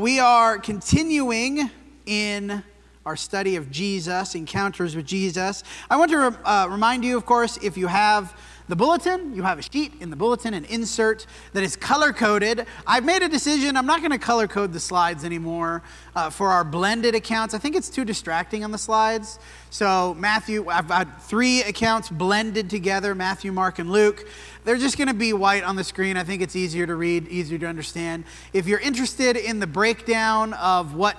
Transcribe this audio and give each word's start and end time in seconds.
We 0.00 0.18
are 0.18 0.56
continuing 0.56 1.70
in 2.06 2.64
our 3.04 3.16
study 3.16 3.56
of 3.56 3.70
Jesus, 3.70 4.34
encounters 4.34 4.96
with 4.96 5.04
Jesus. 5.04 5.62
I 5.90 5.96
want 5.96 6.10
to 6.12 6.38
uh, 6.42 6.68
remind 6.70 7.04
you, 7.04 7.18
of 7.18 7.26
course, 7.26 7.58
if 7.58 7.76
you 7.76 7.86
have 7.86 8.34
the 8.70 8.76
bulletin, 8.76 9.34
you 9.34 9.42
have 9.42 9.58
a 9.58 9.62
sheet 9.62 9.92
in 10.00 10.10
the 10.10 10.16
bulletin, 10.16 10.54
an 10.54 10.64
insert 10.66 11.26
that 11.52 11.64
is 11.64 11.74
color 11.74 12.12
coded. 12.12 12.66
I've 12.86 13.04
made 13.04 13.20
a 13.20 13.28
decision, 13.28 13.76
I'm 13.76 13.84
not 13.84 13.98
going 13.98 14.12
to 14.12 14.18
color 14.18 14.46
code 14.46 14.72
the 14.72 14.78
slides 14.78 15.24
anymore 15.24 15.82
uh, 16.14 16.30
for 16.30 16.48
our 16.48 16.62
blended 16.62 17.16
accounts. 17.16 17.52
I 17.52 17.58
think 17.58 17.74
it's 17.74 17.90
too 17.90 18.04
distracting 18.04 18.62
on 18.62 18.70
the 18.70 18.78
slides. 18.78 19.40
So, 19.70 20.14
Matthew, 20.14 20.68
I've 20.68 20.86
got 20.86 21.22
three 21.24 21.62
accounts 21.62 22.10
blended 22.10 22.70
together 22.70 23.14
Matthew, 23.14 23.50
Mark, 23.50 23.80
and 23.80 23.90
Luke. 23.90 24.26
They're 24.64 24.76
just 24.76 24.96
going 24.96 25.08
to 25.08 25.14
be 25.14 25.32
white 25.32 25.64
on 25.64 25.74
the 25.74 25.84
screen. 25.84 26.16
I 26.16 26.22
think 26.22 26.40
it's 26.40 26.54
easier 26.54 26.86
to 26.86 26.94
read, 26.94 27.26
easier 27.28 27.58
to 27.58 27.66
understand. 27.66 28.24
If 28.52 28.66
you're 28.68 28.80
interested 28.80 29.36
in 29.36 29.58
the 29.58 29.66
breakdown 29.66 30.54
of 30.54 30.94
what 30.94 31.16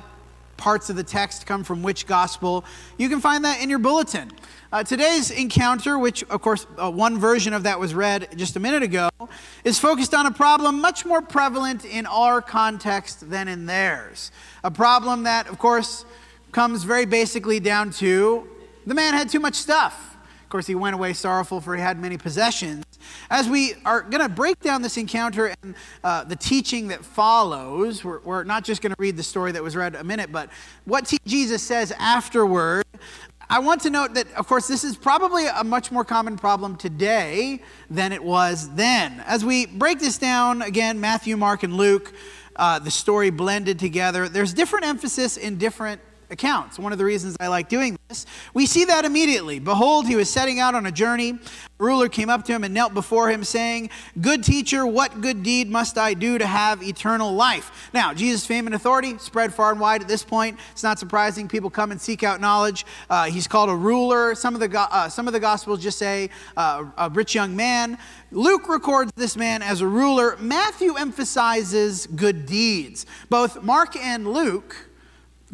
parts 0.61 0.91
of 0.91 0.95
the 0.95 1.03
text 1.03 1.47
come 1.47 1.63
from 1.63 1.81
which 1.81 2.05
gospel, 2.05 2.63
you 2.99 3.09
can 3.09 3.19
find 3.19 3.43
that 3.43 3.63
in 3.63 3.69
your 3.69 3.79
bulletin. 3.79 4.31
Uh, 4.71 4.83
today's 4.83 5.31
encounter, 5.31 5.97
which 5.97 6.21
of 6.25 6.39
course 6.39 6.67
uh, 6.77 6.89
one 6.89 7.17
version 7.17 7.51
of 7.51 7.63
that 7.63 7.79
was 7.79 7.95
read 7.95 8.27
just 8.35 8.55
a 8.55 8.59
minute 8.59 8.83
ago, 8.83 9.09
is 9.63 9.79
focused 9.79 10.13
on 10.13 10.27
a 10.27 10.31
problem 10.31 10.79
much 10.79 11.03
more 11.03 11.19
prevalent 11.19 11.83
in 11.83 12.05
our 12.05 12.43
context 12.43 13.27
than 13.31 13.47
in 13.47 13.65
theirs. 13.65 14.31
A 14.63 14.69
problem 14.69 15.23
that, 15.23 15.47
of 15.47 15.57
course, 15.57 16.05
comes 16.51 16.83
very 16.83 17.05
basically 17.05 17.59
down 17.59 17.89
to 17.89 18.47
the 18.85 18.93
man 18.93 19.15
had 19.15 19.29
too 19.29 19.39
much 19.39 19.55
stuff. 19.55 20.15
Of 20.43 20.49
course, 20.49 20.67
he 20.67 20.75
went 20.75 20.93
away 20.93 21.13
sorrowful, 21.13 21.59
for 21.59 21.75
he 21.75 21.81
had 21.81 21.99
many 21.99 22.17
possessions. 22.17 22.85
As 23.29 23.47
we 23.47 23.73
are 23.85 24.01
going 24.01 24.21
to 24.21 24.29
break 24.29 24.59
down 24.59 24.81
this 24.81 24.97
encounter 24.97 25.53
and 25.63 25.75
uh, 26.03 26.23
the 26.23 26.35
teaching 26.35 26.87
that 26.89 27.03
follows, 27.03 28.03
we're, 28.03 28.19
we're 28.21 28.43
not 28.43 28.63
just 28.63 28.81
going 28.81 28.91
to 28.91 29.01
read 29.01 29.17
the 29.17 29.23
story 29.23 29.51
that 29.51 29.63
was 29.63 29.75
read 29.75 29.95
a 29.95 30.03
minute, 30.03 30.31
but 30.31 30.49
what 30.85 31.11
Jesus 31.25 31.63
says 31.63 31.91
afterward 31.99 32.85
I 33.51 33.59
want 33.59 33.81
to 33.81 33.89
note 33.89 34.13
that, 34.13 34.33
of 34.35 34.47
course, 34.47 34.65
this 34.65 34.85
is 34.85 34.95
probably 34.95 35.45
a 35.45 35.61
much 35.61 35.91
more 35.91 36.05
common 36.05 36.37
problem 36.37 36.77
today 36.77 37.61
than 37.89 38.13
it 38.13 38.23
was 38.23 38.73
then. 38.75 39.21
As 39.27 39.43
we 39.43 39.65
break 39.65 39.99
this 39.99 40.17
down, 40.17 40.61
again, 40.61 41.01
Matthew, 41.01 41.35
Mark, 41.35 41.63
and 41.63 41.73
Luke, 41.73 42.13
uh, 42.55 42.79
the 42.79 42.91
story 42.91 43.29
blended 43.29 43.77
together, 43.77 44.29
there's 44.29 44.53
different 44.53 44.85
emphasis 44.85 45.35
in 45.35 45.57
different 45.57 45.99
accounts. 46.31 46.79
One 46.79 46.91
of 46.91 46.97
the 46.97 47.05
reasons 47.05 47.35
I 47.39 47.47
like 47.47 47.69
doing 47.69 47.97
this, 48.07 48.25
we 48.53 48.65
see 48.65 48.85
that 48.85 49.05
immediately. 49.05 49.59
Behold, 49.59 50.07
he 50.07 50.15
was 50.15 50.29
setting 50.29 50.59
out 50.59 50.73
on 50.73 50.85
a 50.85 50.91
journey. 50.91 51.37
Ruler 51.77 52.09
came 52.09 52.29
up 52.29 52.45
to 52.45 52.53
him 52.53 52.63
and 52.63 52.73
knelt 52.73 52.93
before 52.93 53.29
him, 53.29 53.43
saying, 53.43 53.89
Good 54.19 54.43
teacher, 54.43 54.85
what 54.85 55.21
good 55.21 55.43
deed 55.43 55.69
must 55.69 55.97
I 55.97 56.13
do 56.13 56.37
to 56.37 56.45
have 56.45 56.81
eternal 56.83 57.33
life? 57.33 57.89
Now, 57.93 58.13
Jesus' 58.13 58.45
fame 58.45 58.65
and 58.65 58.75
authority 58.75 59.17
spread 59.17 59.53
far 59.53 59.71
and 59.71 59.79
wide 59.79 60.01
at 60.01 60.07
this 60.07 60.23
point. 60.23 60.59
It's 60.71 60.83
not 60.83 60.99
surprising 60.99 61.47
people 61.47 61.69
come 61.69 61.91
and 61.91 61.99
seek 61.99 62.23
out 62.23 62.39
knowledge. 62.39 62.85
Uh, 63.09 63.25
he's 63.25 63.47
called 63.47 63.69
a 63.69 63.75
ruler. 63.75 64.35
Some 64.35 64.53
of 64.55 64.61
the, 64.61 64.79
uh, 64.79 65.09
some 65.09 65.27
of 65.27 65.33
the 65.33 65.39
Gospels 65.39 65.81
just 65.81 65.97
say 65.97 66.29
uh, 66.55 66.85
a 66.97 67.09
rich 67.09 67.35
young 67.35 67.55
man. 67.55 67.97
Luke 68.31 68.69
records 68.69 69.11
this 69.15 69.35
man 69.35 69.61
as 69.61 69.81
a 69.81 69.87
ruler. 69.87 70.37
Matthew 70.37 70.95
emphasizes 70.95 72.07
good 72.07 72.45
deeds. 72.45 73.05
Both 73.29 73.61
Mark 73.63 73.95
and 73.97 74.31
Luke 74.31 74.90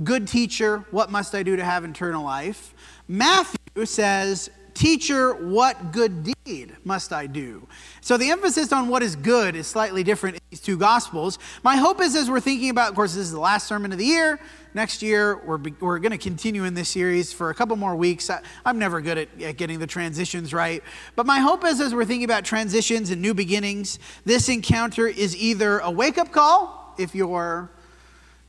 Good 0.03 0.28
teacher, 0.28 0.86
what 0.92 1.09
must 1.09 1.34
I 1.34 1.44
do 1.44 1.56
to 1.56 1.64
have 1.64 1.84
eternal 1.84 2.23
life? 2.23 2.73
Matthew 3.08 3.86
says, 3.86 4.50
Teacher, 4.78 5.34
what 5.34 5.92
good 5.92 6.36
deed 6.45 6.78
must 6.84 7.12
I 7.12 7.26
do? 7.26 7.67
So 8.02 8.16
the 8.16 8.30
emphasis 8.30 8.72
on 8.72 8.89
what 8.89 9.02
is 9.02 9.16
good 9.16 9.56
is 9.56 9.66
slightly 9.66 10.04
different 10.04 10.36
in 10.36 10.42
these 10.52 10.59
two 10.59 10.78
gospels. 10.78 11.39
My 11.64 11.78
hope 11.78 12.00
is 12.00 12.16
as 12.16 12.30
we're 12.30 12.39
thinking 12.39 12.70
about, 12.70 12.89
of 12.89 12.95
course, 12.95 13.16
this 13.16 13.23
is 13.23 13.31
the 13.31 13.39
last 13.39 13.66
sermon 13.66 13.92
of 13.92 13.98
the 13.98 14.06
year. 14.06 14.39
Next 14.76 15.02
year, 15.02 15.42
we're, 15.48 15.59
we're 15.80 15.98
going 15.98 16.11
to 16.11 16.20
continue 16.20 16.64
in 16.66 16.76
this 16.76 16.89
series 16.89 17.34
for 17.34 17.50
a 17.50 17.56
couple 17.56 17.76
more 17.76 17.95
weeks. 17.95 18.30
I, 18.30 18.39
am 18.67 18.78
never 18.78 19.02
good 19.02 19.17
at, 19.17 19.42
at 19.42 19.58
getting 19.58 19.80
the 19.80 19.88
transitions 19.88 20.54
right. 20.54 20.84
But 21.16 21.26
my 21.26 21.39
hope 21.39 21.66
is 21.66 21.82
as 21.82 21.95
we're 21.95 22.05
thinking 22.05 22.26
about 22.26 22.45
transitions 22.45 23.10
and 23.10 23.20
new 23.20 23.33
beginnings, 23.33 23.98
this 24.26 24.48
encounter 24.48 25.08
is 25.08 25.36
either 25.36 25.80
a 25.80 25.89
wake 25.89 26.20
up 26.20 26.32
call 26.32 26.94
if 27.00 27.16
you're 27.16 27.71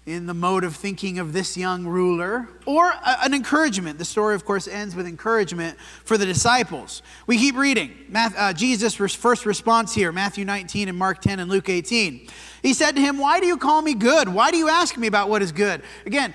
in 0.08 0.24
the 0.24 0.34
mode 0.34 0.64
of 0.64 0.74
thinking 0.74 1.18
of 1.18 1.34
this 1.34 1.56
young 1.56 1.86
ruler, 1.86 2.48
or 2.64 2.88
a, 2.88 3.24
an 3.24 3.34
encouragement. 3.34 3.98
The 3.98 4.04
story, 4.06 4.34
of 4.34 4.44
course, 4.44 4.66
ends 4.66 4.96
with 4.96 5.06
encouragement 5.06 5.78
for 6.04 6.16
the 6.16 6.24
disciples. 6.24 7.02
We 7.26 7.36
keep 7.36 7.56
reading. 7.56 7.92
Math, 8.08 8.34
uh, 8.36 8.54
Jesus' 8.54 8.94
first 9.14 9.44
response 9.44 9.94
here 9.94 10.10
Matthew 10.10 10.46
19 10.46 10.88
and 10.88 10.96
Mark 10.96 11.20
10 11.20 11.40
and 11.40 11.50
Luke 11.50 11.68
18. 11.68 12.26
He 12.62 12.72
said 12.72 12.92
to 12.96 13.02
him, 13.02 13.18
Why 13.18 13.38
do 13.38 13.46
you 13.46 13.58
call 13.58 13.82
me 13.82 13.92
good? 13.92 14.28
Why 14.30 14.50
do 14.50 14.56
you 14.56 14.68
ask 14.68 14.96
me 14.96 15.06
about 15.06 15.28
what 15.28 15.42
is 15.42 15.52
good? 15.52 15.82
Again, 16.06 16.32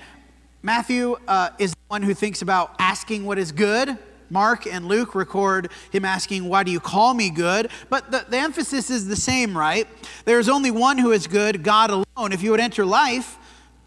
Matthew 0.62 1.16
uh, 1.26 1.50
is 1.58 1.72
the 1.72 1.78
one 1.88 2.02
who 2.02 2.14
thinks 2.14 2.42
about 2.42 2.76
asking 2.78 3.24
what 3.24 3.38
is 3.38 3.50
good. 3.50 3.98
Mark 4.30 4.66
and 4.66 4.86
Luke 4.86 5.14
record 5.14 5.70
him 5.90 6.04
asking, 6.04 6.48
Why 6.48 6.62
do 6.62 6.70
you 6.70 6.80
call 6.80 7.12
me 7.12 7.28
good? 7.28 7.70
But 7.90 8.10
the, 8.10 8.24
the 8.28 8.38
emphasis 8.38 8.88
is 8.88 9.08
the 9.08 9.16
same, 9.16 9.58
right? 9.58 9.88
There 10.24 10.38
is 10.38 10.48
only 10.48 10.70
one 10.70 10.98
who 10.98 11.10
is 11.10 11.26
good, 11.26 11.64
God 11.64 11.90
alone. 11.90 12.32
If 12.32 12.42
you 12.42 12.52
would 12.52 12.60
enter 12.60 12.86
life, 12.86 13.38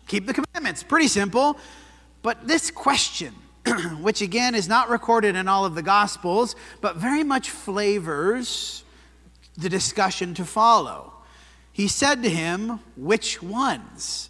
keep 0.08 0.26
the 0.26 0.34
commandments. 0.34 0.84
Pretty 0.84 1.08
simple. 1.08 1.58
But 2.22 2.48
this 2.48 2.72
question, 2.72 3.34
which 4.02 4.22
again 4.22 4.56
is 4.56 4.68
not 4.68 4.90
recorded 4.90 5.36
in 5.36 5.48
all 5.48 5.66
of 5.66 5.76
the 5.76 5.82
Gospels, 5.82 6.56
but 6.82 6.96
very 6.96 7.24
much 7.24 7.50
flavors 7.50 8.84
the 9.58 9.70
discussion 9.70 10.34
to 10.36 10.46
follow. 10.46 11.14
He 11.72 11.88
said 11.88 12.24
to 12.24 12.30
him, 12.30 12.80
Which 12.96 13.42
ones? 13.42 14.30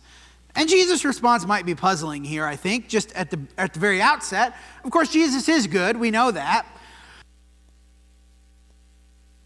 And 0.55 0.67
Jesus' 0.67 1.05
response 1.05 1.45
might 1.45 1.65
be 1.65 1.75
puzzling 1.75 2.23
here, 2.23 2.45
I 2.45 2.55
think, 2.55 2.88
just 2.88 3.11
at 3.13 3.29
the, 3.29 3.39
at 3.57 3.73
the 3.73 3.79
very 3.79 4.01
outset. 4.01 4.55
Of 4.83 4.89
course, 4.89 5.11
Jesus 5.11 5.47
is 5.47 5.67
good, 5.67 5.97
we 5.97 6.09
know 6.09 6.31
that. 6.31 6.65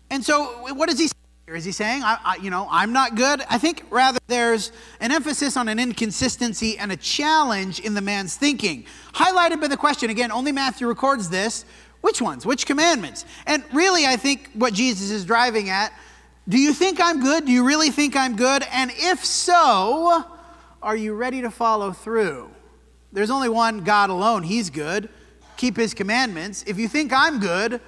And 0.09 0.23
so, 0.23 0.73
what 0.73 0.89
does 0.89 0.99
he 0.99 1.07
say? 1.07 1.20
Is 1.55 1.65
he 1.65 1.71
saying, 1.71 2.03
I, 2.03 2.17
I, 2.23 2.35
you 2.37 2.49
know, 2.49 2.67
I'm 2.69 2.93
not 2.93 3.15
good? 3.15 3.43
I 3.49 3.57
think 3.57 3.85
rather 3.89 4.19
there's 4.27 4.71
an 4.99 5.11
emphasis 5.11 5.57
on 5.57 5.67
an 5.67 5.79
inconsistency 5.79 6.77
and 6.77 6.91
a 6.91 6.97
challenge 6.97 7.79
in 7.79 7.93
the 7.93 8.01
man's 8.01 8.35
thinking, 8.35 8.85
highlighted 9.13 9.59
by 9.59 9.67
the 9.67 9.77
question. 9.77 10.09
Again, 10.09 10.31
only 10.31 10.51
Matthew 10.51 10.87
records 10.87 11.29
this. 11.29 11.65
Which 12.01 12.21
ones? 12.21 12.45
Which 12.45 12.65
commandments? 12.65 13.25
And 13.45 13.63
really, 13.73 14.05
I 14.05 14.17
think 14.17 14.49
what 14.53 14.73
Jesus 14.73 15.11
is 15.11 15.25
driving 15.25 15.69
at 15.69 15.93
do 16.49 16.57
you 16.57 16.73
think 16.73 16.99
I'm 16.99 17.21
good? 17.21 17.45
Do 17.45 17.51
you 17.51 17.65
really 17.65 17.91
think 17.91 18.15
I'm 18.15 18.35
good? 18.35 18.63
And 18.71 18.91
if 18.95 19.23
so, 19.23 20.25
are 20.81 20.95
you 20.95 21.13
ready 21.13 21.41
to 21.41 21.51
follow 21.51 21.91
through? 21.91 22.49
There's 23.13 23.29
only 23.29 23.49
one 23.49 23.83
God 23.83 24.09
alone. 24.09 24.43
He's 24.43 24.69
good. 24.69 25.09
Keep 25.57 25.77
his 25.77 25.93
commandments. 25.93 26.63
If 26.65 26.79
you 26.79 26.87
think 26.87 27.13
I'm 27.13 27.39
good, 27.39 27.79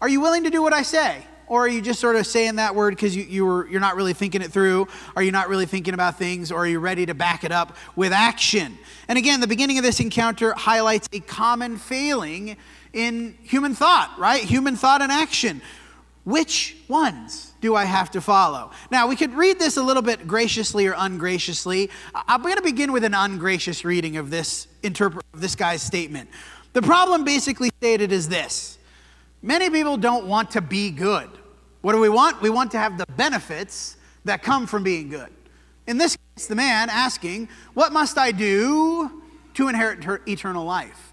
are 0.00 0.08
you 0.08 0.20
willing 0.20 0.44
to 0.44 0.50
do 0.50 0.62
what 0.62 0.72
I 0.72 0.82
say? 0.82 1.24
Or 1.48 1.64
are 1.64 1.68
you 1.68 1.80
just 1.80 2.00
sort 2.00 2.16
of 2.16 2.26
saying 2.26 2.56
that 2.56 2.74
word 2.74 2.94
because 2.94 3.14
you, 3.14 3.22
you 3.24 3.46
were, 3.46 3.68
you're 3.68 3.80
not 3.80 3.96
really 3.96 4.12
thinking 4.12 4.42
it 4.42 4.52
through? 4.52 4.88
Are 5.14 5.22
you 5.22 5.32
not 5.32 5.48
really 5.48 5.66
thinking 5.66 5.94
about 5.94 6.18
things? 6.18 6.50
Or 6.50 6.58
are 6.58 6.66
you 6.66 6.80
ready 6.80 7.06
to 7.06 7.14
back 7.14 7.44
it 7.44 7.52
up 7.52 7.76
with 7.94 8.12
action? 8.12 8.78
And 9.08 9.16
again, 9.16 9.40
the 9.40 9.46
beginning 9.46 9.78
of 9.78 9.84
this 9.84 10.00
encounter 10.00 10.54
highlights 10.54 11.08
a 11.12 11.20
common 11.20 11.76
failing 11.76 12.56
in 12.92 13.36
human 13.42 13.74
thought, 13.74 14.12
right? 14.18 14.42
Human 14.42 14.74
thought 14.74 15.02
and 15.02 15.12
action. 15.12 15.62
Which 16.24 16.76
ones 16.88 17.52
do 17.60 17.76
I 17.76 17.84
have 17.84 18.10
to 18.10 18.20
follow? 18.20 18.72
Now, 18.90 19.06
we 19.06 19.14
could 19.14 19.32
read 19.34 19.60
this 19.60 19.76
a 19.76 19.82
little 19.82 20.02
bit 20.02 20.26
graciously 20.26 20.88
or 20.88 20.94
ungraciously. 20.96 21.88
I'm 22.14 22.42
going 22.42 22.56
to 22.56 22.62
begin 22.62 22.90
with 22.90 23.04
an 23.04 23.14
ungracious 23.14 23.84
reading 23.84 24.16
of 24.16 24.30
this, 24.30 24.66
interpret, 24.82 25.24
of 25.32 25.40
this 25.40 25.54
guy's 25.54 25.82
statement. 25.82 26.28
The 26.72 26.82
problem 26.82 27.22
basically 27.24 27.70
stated 27.78 28.10
is 28.10 28.28
this 28.28 28.75
Many 29.42 29.70
people 29.70 29.96
don't 29.96 30.26
want 30.26 30.50
to 30.52 30.60
be 30.60 30.90
good. 30.90 31.28
What 31.82 31.92
do 31.92 32.00
we 32.00 32.08
want? 32.08 32.42
We 32.42 32.50
want 32.50 32.72
to 32.72 32.78
have 32.78 32.98
the 32.98 33.06
benefits 33.16 33.96
that 34.24 34.42
come 34.42 34.66
from 34.66 34.82
being 34.82 35.08
good. 35.08 35.30
In 35.86 35.98
this 35.98 36.16
case, 36.34 36.46
the 36.46 36.56
man 36.56 36.90
asking, 36.90 37.48
What 37.74 37.92
must 37.92 38.18
I 38.18 38.32
do 38.32 39.22
to 39.54 39.68
inherit 39.68 40.28
eternal 40.28 40.64
life? 40.64 41.12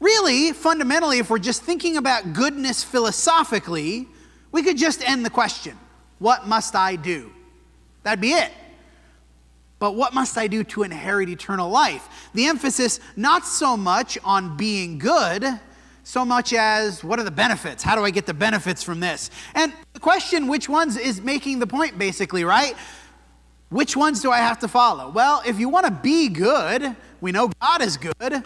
Really, 0.00 0.52
fundamentally, 0.52 1.18
if 1.18 1.30
we're 1.30 1.38
just 1.38 1.62
thinking 1.62 1.96
about 1.96 2.32
goodness 2.32 2.84
philosophically, 2.84 4.08
we 4.52 4.62
could 4.62 4.76
just 4.76 5.06
end 5.08 5.24
the 5.24 5.30
question 5.30 5.76
What 6.18 6.46
must 6.46 6.76
I 6.76 6.96
do? 6.96 7.32
That'd 8.02 8.20
be 8.20 8.32
it. 8.32 8.52
But 9.78 9.96
what 9.96 10.14
must 10.14 10.38
I 10.38 10.46
do 10.46 10.62
to 10.64 10.82
inherit 10.82 11.28
eternal 11.28 11.68
life? 11.68 12.30
The 12.34 12.46
emphasis 12.46 13.00
not 13.16 13.44
so 13.44 13.76
much 13.76 14.16
on 14.24 14.56
being 14.56 14.98
good 14.98 15.44
so 16.04 16.24
much 16.24 16.52
as 16.52 17.02
what 17.02 17.18
are 17.18 17.24
the 17.24 17.30
benefits? 17.30 17.82
How 17.82 17.96
do 17.96 18.04
I 18.04 18.10
get 18.10 18.26
the 18.26 18.34
benefits 18.34 18.82
from 18.82 19.00
this? 19.00 19.30
And 19.54 19.72
the 19.92 20.00
question, 20.00 20.46
which 20.46 20.68
ones, 20.68 20.96
is 20.96 21.20
making 21.20 21.58
the 21.58 21.66
point 21.66 21.98
basically, 21.98 22.44
right? 22.44 22.74
Which 23.70 23.96
ones 23.96 24.22
do 24.22 24.30
I 24.30 24.38
have 24.38 24.60
to 24.60 24.68
follow? 24.68 25.10
Well, 25.10 25.42
if 25.44 25.58
you 25.58 25.68
want 25.68 25.86
to 25.86 25.92
be 25.92 26.28
good, 26.28 26.94
we 27.20 27.32
know 27.32 27.50
God 27.60 27.82
is 27.82 27.96
good, 27.96 28.44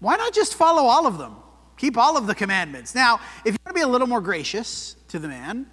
why 0.00 0.16
not 0.16 0.34
just 0.34 0.54
follow 0.54 0.82
all 0.82 1.06
of 1.06 1.18
them? 1.18 1.36
Keep 1.76 1.96
all 1.96 2.16
of 2.16 2.26
the 2.26 2.34
commandments. 2.34 2.94
Now, 2.94 3.20
if 3.44 3.52
you 3.52 3.58
want 3.64 3.76
to 3.76 3.80
be 3.80 3.82
a 3.82 3.88
little 3.88 4.08
more 4.08 4.20
gracious 4.20 4.96
to 5.08 5.18
the 5.18 5.28
man, 5.28 5.66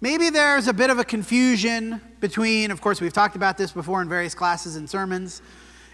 Maybe 0.00 0.30
there's 0.30 0.68
a 0.68 0.72
bit 0.72 0.90
of 0.90 1.00
a 1.00 1.04
confusion 1.04 2.00
between, 2.20 2.70
of 2.70 2.80
course, 2.80 3.00
we've 3.00 3.12
talked 3.12 3.34
about 3.34 3.58
this 3.58 3.72
before 3.72 4.00
in 4.00 4.08
various 4.08 4.32
classes 4.32 4.76
and 4.76 4.88
sermons. 4.88 5.42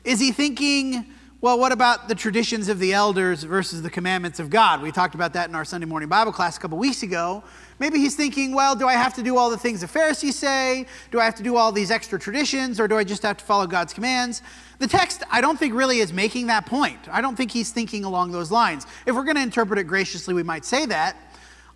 Is 0.04 0.20
he 0.20 0.30
thinking, 0.30 1.06
well, 1.44 1.58
what 1.58 1.72
about 1.72 2.08
the 2.08 2.14
traditions 2.14 2.70
of 2.70 2.78
the 2.78 2.94
elders 2.94 3.42
versus 3.42 3.82
the 3.82 3.90
commandments 3.90 4.40
of 4.40 4.48
God? 4.48 4.80
We 4.80 4.90
talked 4.90 5.14
about 5.14 5.34
that 5.34 5.46
in 5.50 5.54
our 5.54 5.66
Sunday 5.66 5.86
morning 5.86 6.08
Bible 6.08 6.32
class 6.32 6.56
a 6.56 6.60
couple 6.60 6.78
weeks 6.78 7.02
ago. 7.02 7.44
Maybe 7.78 7.98
he's 7.98 8.16
thinking, 8.16 8.54
well, 8.54 8.74
do 8.74 8.88
I 8.88 8.94
have 8.94 9.12
to 9.16 9.22
do 9.22 9.36
all 9.36 9.50
the 9.50 9.58
things 9.58 9.82
the 9.82 9.86
Pharisees 9.86 10.36
say? 10.36 10.86
Do 11.10 11.20
I 11.20 11.26
have 11.26 11.34
to 11.34 11.42
do 11.42 11.56
all 11.56 11.70
these 11.70 11.90
extra 11.90 12.18
traditions, 12.18 12.80
or 12.80 12.88
do 12.88 12.96
I 12.96 13.04
just 13.04 13.22
have 13.24 13.36
to 13.36 13.44
follow 13.44 13.66
God's 13.66 13.92
commands? 13.92 14.40
The 14.78 14.86
text, 14.86 15.22
I 15.30 15.42
don't 15.42 15.58
think, 15.58 15.74
really 15.74 15.98
is 15.98 16.14
making 16.14 16.46
that 16.46 16.64
point. 16.64 17.00
I 17.12 17.20
don't 17.20 17.36
think 17.36 17.50
he's 17.50 17.70
thinking 17.70 18.06
along 18.06 18.32
those 18.32 18.50
lines. 18.50 18.86
If 19.04 19.14
we're 19.14 19.24
going 19.24 19.36
to 19.36 19.42
interpret 19.42 19.78
it 19.78 19.84
graciously, 19.84 20.32
we 20.32 20.42
might 20.42 20.64
say 20.64 20.86
that. 20.86 21.14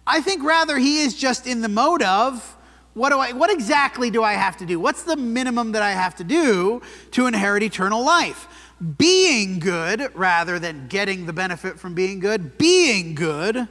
I 0.07 0.23
think 0.23 0.45
rather 0.45 0.79
he 0.79 1.03
is 1.03 1.15
just 1.15 1.47
in 1.47 1.61
the 1.61 1.69
mode 1.69 2.01
of 2.01 2.57
what 2.95 3.11
do 3.11 3.19
I 3.19 3.33
what 3.33 3.51
exactly 3.51 4.11
do 4.11 4.23
I 4.23 4.33
have 4.33 4.57
to 4.57 4.67
do? 4.67 4.81
What's 4.81 5.03
the 5.03 5.17
minimum 5.17 5.73
that 5.73 5.83
I 5.83 5.93
have 5.93 6.17
to 6.17 6.25
do 6.25 6.81
to 7.13 7.27
inherit 7.27 7.63
eternal 7.63 8.03
life? 8.03 8.49
Being 8.97 9.59
good 9.59 10.11
rather 10.15 10.59
than 10.59 10.87
getting 10.87 11.27
the 11.27 11.33
benefit 11.33 11.81
from 11.81 11.95
being 11.95 12.21
good, 12.21 12.59
being 12.59 13.15
good 13.15 13.69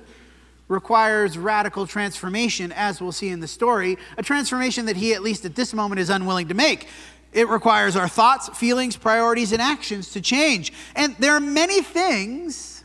requires 0.68 1.38
radical 1.38 1.88
transformation 1.88 2.74
as 2.74 3.00
we'll 3.00 3.14
see 3.14 3.30
in 3.30 3.40
the 3.40 3.48
story, 3.48 3.98
a 4.18 4.24
transformation 4.24 4.86
that 4.86 4.98
he 4.98 5.14
at 5.14 5.22
least 5.22 5.46
at 5.46 5.56
this 5.56 5.74
moment 5.74 6.00
is 6.00 6.10
unwilling 6.10 6.50
to 6.50 6.54
make. 6.54 6.88
It 7.32 7.48
requires 7.48 7.96
our 7.96 8.08
thoughts, 8.08 8.50
feelings, 8.58 8.98
priorities 8.98 9.52
and 9.52 9.62
actions 9.62 10.12
to 10.12 10.22
change. 10.22 10.74
And 10.96 11.16
there 11.20 11.34
are 11.34 11.40
many 11.40 11.82
things 11.82 12.84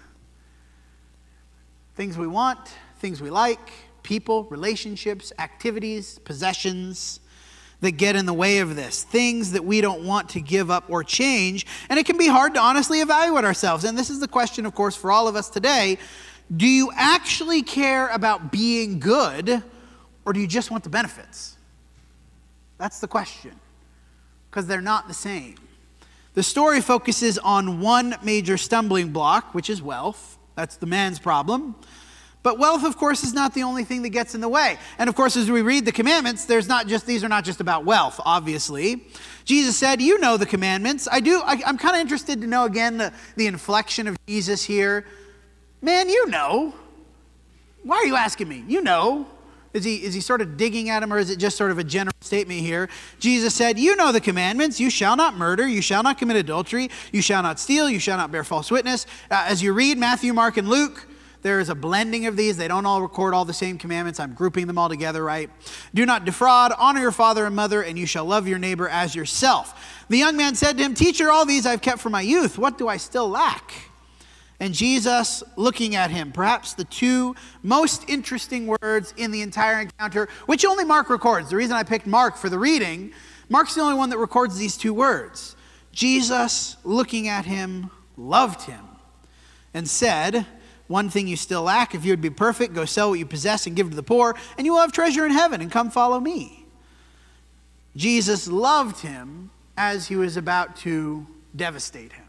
things 1.94 2.16
we 2.16 2.26
want, 2.26 2.58
things 2.98 3.20
we 3.20 3.28
like, 3.28 3.70
people, 4.02 4.44
relationships, 4.44 5.32
activities, 5.38 6.18
possessions 6.20 7.20
that 7.82 7.92
get 7.92 8.16
in 8.16 8.26
the 8.26 8.32
way 8.32 8.58
of 8.58 8.74
this, 8.74 9.02
things 9.02 9.52
that 9.52 9.64
we 9.64 9.80
don't 9.80 10.04
want 10.04 10.30
to 10.30 10.40
give 10.40 10.70
up 10.70 10.84
or 10.88 11.04
change. 11.04 11.66
And 11.90 11.98
it 11.98 12.06
can 12.06 12.16
be 12.16 12.28
hard 12.28 12.54
to 12.54 12.60
honestly 12.60 13.00
evaluate 13.00 13.44
ourselves. 13.44 13.84
And 13.84 13.98
this 13.98 14.08
is 14.08 14.20
the 14.20 14.28
question, 14.28 14.64
of 14.64 14.74
course, 14.74 14.96
for 14.96 15.12
all 15.12 15.28
of 15.28 15.36
us 15.36 15.50
today. 15.50 15.98
Do 16.56 16.66
you 16.66 16.90
actually 16.94 17.62
care 17.62 18.08
about 18.08 18.50
being 18.52 19.00
good, 19.00 19.62
or 20.24 20.32
do 20.32 20.40
you 20.40 20.46
just 20.46 20.70
want 20.70 20.84
the 20.84 20.90
benefits? 20.90 21.56
That's 22.78 23.00
the 23.00 23.08
question, 23.08 23.52
because 24.50 24.66
they're 24.66 24.80
not 24.80 25.08
the 25.08 25.14
same. 25.14 25.56
The 26.34 26.42
story 26.42 26.80
focuses 26.80 27.36
on 27.38 27.80
one 27.80 28.16
major 28.22 28.56
stumbling 28.56 29.10
block, 29.10 29.54
which 29.54 29.68
is 29.68 29.82
wealth. 29.82 30.38
That's 30.54 30.76
the 30.76 30.86
man's 30.86 31.18
problem. 31.18 31.74
But 32.42 32.58
wealth, 32.58 32.84
of 32.84 32.96
course, 32.96 33.22
is 33.22 33.32
not 33.32 33.54
the 33.54 33.62
only 33.62 33.84
thing 33.84 34.02
that 34.02 34.08
gets 34.08 34.34
in 34.34 34.40
the 34.40 34.48
way. 34.48 34.78
And 34.98 35.08
of 35.08 35.14
course, 35.14 35.36
as 35.36 35.50
we 35.50 35.62
read 35.62 35.84
the 35.84 35.92
commandments, 35.92 36.44
there's 36.44 36.68
not 36.68 36.88
just 36.88 37.06
these 37.06 37.22
are 37.22 37.28
not 37.28 37.44
just 37.44 37.60
about 37.60 37.84
wealth, 37.84 38.20
obviously. 38.24 39.04
Jesus 39.44 39.76
said, 39.76 40.02
You 40.02 40.18
know 40.18 40.36
the 40.36 40.46
commandments. 40.46 41.06
I 41.10 41.20
do, 41.20 41.40
I, 41.44 41.62
am 41.66 41.78
kind 41.78 41.94
of 41.94 42.00
interested 42.00 42.40
to 42.40 42.46
know 42.46 42.64
again 42.64 42.98
the, 42.98 43.12
the 43.36 43.46
inflection 43.46 44.08
of 44.08 44.16
Jesus 44.26 44.64
here. 44.64 45.06
Man, 45.80 46.08
you 46.08 46.28
know. 46.28 46.74
Why 47.84 47.96
are 47.96 48.06
you 48.06 48.16
asking 48.16 48.48
me? 48.48 48.64
You 48.66 48.82
know. 48.82 49.26
Is 49.72 49.84
he, 49.84 50.04
is 50.04 50.12
he 50.12 50.20
sort 50.20 50.42
of 50.42 50.58
digging 50.58 50.90
at 50.90 51.02
him, 51.02 51.12
or 51.12 51.18
is 51.18 51.30
it 51.30 51.38
just 51.38 51.56
sort 51.56 51.70
of 51.70 51.78
a 51.78 51.84
general 51.84 52.14
statement 52.20 52.60
here? 52.60 52.90
Jesus 53.20 53.54
said, 53.54 53.78
You 53.78 53.96
know 53.96 54.12
the 54.12 54.20
commandments. 54.20 54.80
You 54.80 54.90
shall 54.90 55.16
not 55.16 55.36
murder. 55.36 55.66
You 55.66 55.80
shall 55.80 56.02
not 56.02 56.18
commit 56.18 56.36
adultery. 56.36 56.90
You 57.12 57.22
shall 57.22 57.42
not 57.42 57.58
steal. 57.58 57.88
You 57.88 58.00
shall 58.00 58.18
not 58.18 58.30
bear 58.30 58.44
false 58.44 58.70
witness. 58.70 59.06
Uh, 59.30 59.44
as 59.46 59.62
you 59.62 59.72
read 59.72 59.96
Matthew, 59.96 60.34
Mark, 60.34 60.56
and 60.56 60.68
Luke, 60.68 61.06
there 61.42 61.58
is 61.60 61.68
a 61.68 61.74
blending 61.74 62.26
of 62.26 62.36
these. 62.36 62.56
They 62.56 62.68
don't 62.68 62.86
all 62.86 63.02
record 63.02 63.34
all 63.34 63.44
the 63.44 63.52
same 63.52 63.76
commandments. 63.76 64.20
I'm 64.20 64.32
grouping 64.32 64.66
them 64.66 64.78
all 64.78 64.88
together, 64.88 65.22
right? 65.22 65.50
Do 65.92 66.06
not 66.06 66.24
defraud, 66.24 66.72
honor 66.78 67.00
your 67.00 67.12
father 67.12 67.44
and 67.44 67.54
mother, 67.54 67.82
and 67.82 67.98
you 67.98 68.06
shall 68.06 68.24
love 68.24 68.48
your 68.48 68.58
neighbor 68.58 68.88
as 68.88 69.14
yourself. 69.14 70.04
The 70.08 70.18
young 70.18 70.36
man 70.36 70.54
said 70.54 70.78
to 70.78 70.84
him, 70.84 70.94
Teacher, 70.94 71.30
all 71.30 71.44
these 71.44 71.66
I've 71.66 71.82
kept 71.82 72.00
from 72.00 72.12
my 72.12 72.20
youth. 72.20 72.58
What 72.58 72.78
do 72.78 72.88
I 72.88 72.96
still 72.96 73.28
lack? 73.28 73.72
And 74.60 74.72
Jesus, 74.72 75.42
looking 75.56 75.96
at 75.96 76.12
him, 76.12 76.30
perhaps 76.30 76.74
the 76.74 76.84
two 76.84 77.34
most 77.64 78.08
interesting 78.08 78.68
words 78.68 79.12
in 79.16 79.32
the 79.32 79.42
entire 79.42 79.80
encounter, 79.80 80.28
which 80.46 80.64
only 80.64 80.84
Mark 80.84 81.10
records. 81.10 81.50
The 81.50 81.56
reason 81.56 81.74
I 81.74 81.82
picked 81.82 82.06
Mark 82.06 82.36
for 82.36 82.48
the 82.48 82.60
reading, 82.60 83.12
Mark's 83.48 83.74
the 83.74 83.80
only 83.80 83.96
one 83.96 84.10
that 84.10 84.18
records 84.18 84.56
these 84.56 84.76
two 84.76 84.94
words. 84.94 85.56
Jesus, 85.90 86.76
looking 86.84 87.26
at 87.26 87.44
him, 87.44 87.90
loved 88.16 88.62
him 88.62 88.84
and 89.74 89.88
said, 89.88 90.46
one 90.92 91.08
thing 91.08 91.26
you 91.26 91.36
still 91.36 91.62
lack, 91.62 91.94
if 91.94 92.04
you 92.04 92.12
would 92.12 92.20
be 92.20 92.30
perfect, 92.30 92.74
go 92.74 92.84
sell 92.84 93.10
what 93.10 93.18
you 93.18 93.26
possess 93.26 93.66
and 93.66 93.74
give 93.74 93.90
to 93.90 93.96
the 93.96 94.02
poor, 94.02 94.36
and 94.56 94.66
you 94.66 94.72
will 94.74 94.80
have 94.80 94.92
treasure 94.92 95.24
in 95.24 95.32
heaven, 95.32 95.60
and 95.60 95.72
come 95.72 95.90
follow 95.90 96.20
me. 96.20 96.66
Jesus 97.96 98.46
loved 98.46 99.00
him 99.00 99.50
as 99.76 100.06
he 100.06 100.16
was 100.16 100.36
about 100.36 100.76
to 100.76 101.26
devastate 101.56 102.12
him. 102.12 102.26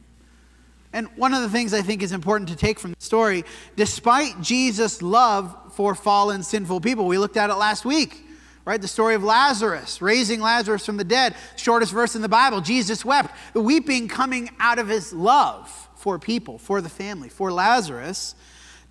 And 0.93 1.07
one 1.15 1.33
of 1.33 1.41
the 1.41 1.49
things 1.49 1.73
I 1.73 1.81
think 1.81 2.03
is 2.03 2.11
important 2.11 2.49
to 2.49 2.55
take 2.55 2.79
from 2.79 2.91
the 2.91 3.03
story, 3.03 3.43
despite 3.75 4.41
Jesus' 4.41 5.01
love 5.01 5.55
for 5.73 5.95
fallen, 5.95 6.43
sinful 6.43 6.81
people, 6.81 7.05
we 7.05 7.17
looked 7.17 7.37
at 7.37 7.49
it 7.49 7.55
last 7.55 7.83
week, 7.83 8.23
right? 8.63 8.79
The 8.79 8.87
story 8.87 9.15
of 9.15 9.23
Lazarus, 9.23 10.01
raising 10.01 10.39
Lazarus 10.39 10.85
from 10.85 10.97
the 10.97 11.03
dead, 11.03 11.35
shortest 11.57 11.91
verse 11.91 12.15
in 12.15 12.21
the 12.21 12.29
Bible. 12.29 12.61
Jesus 12.61 13.03
wept, 13.03 13.35
the 13.53 13.61
weeping 13.61 14.07
coming 14.07 14.51
out 14.59 14.79
of 14.79 14.87
his 14.87 15.11
love 15.13 15.89
for 15.95 16.19
people, 16.19 16.57
for 16.57 16.79
the 16.79 16.89
family, 16.89 17.29
for 17.29 17.51
Lazarus. 17.51 18.35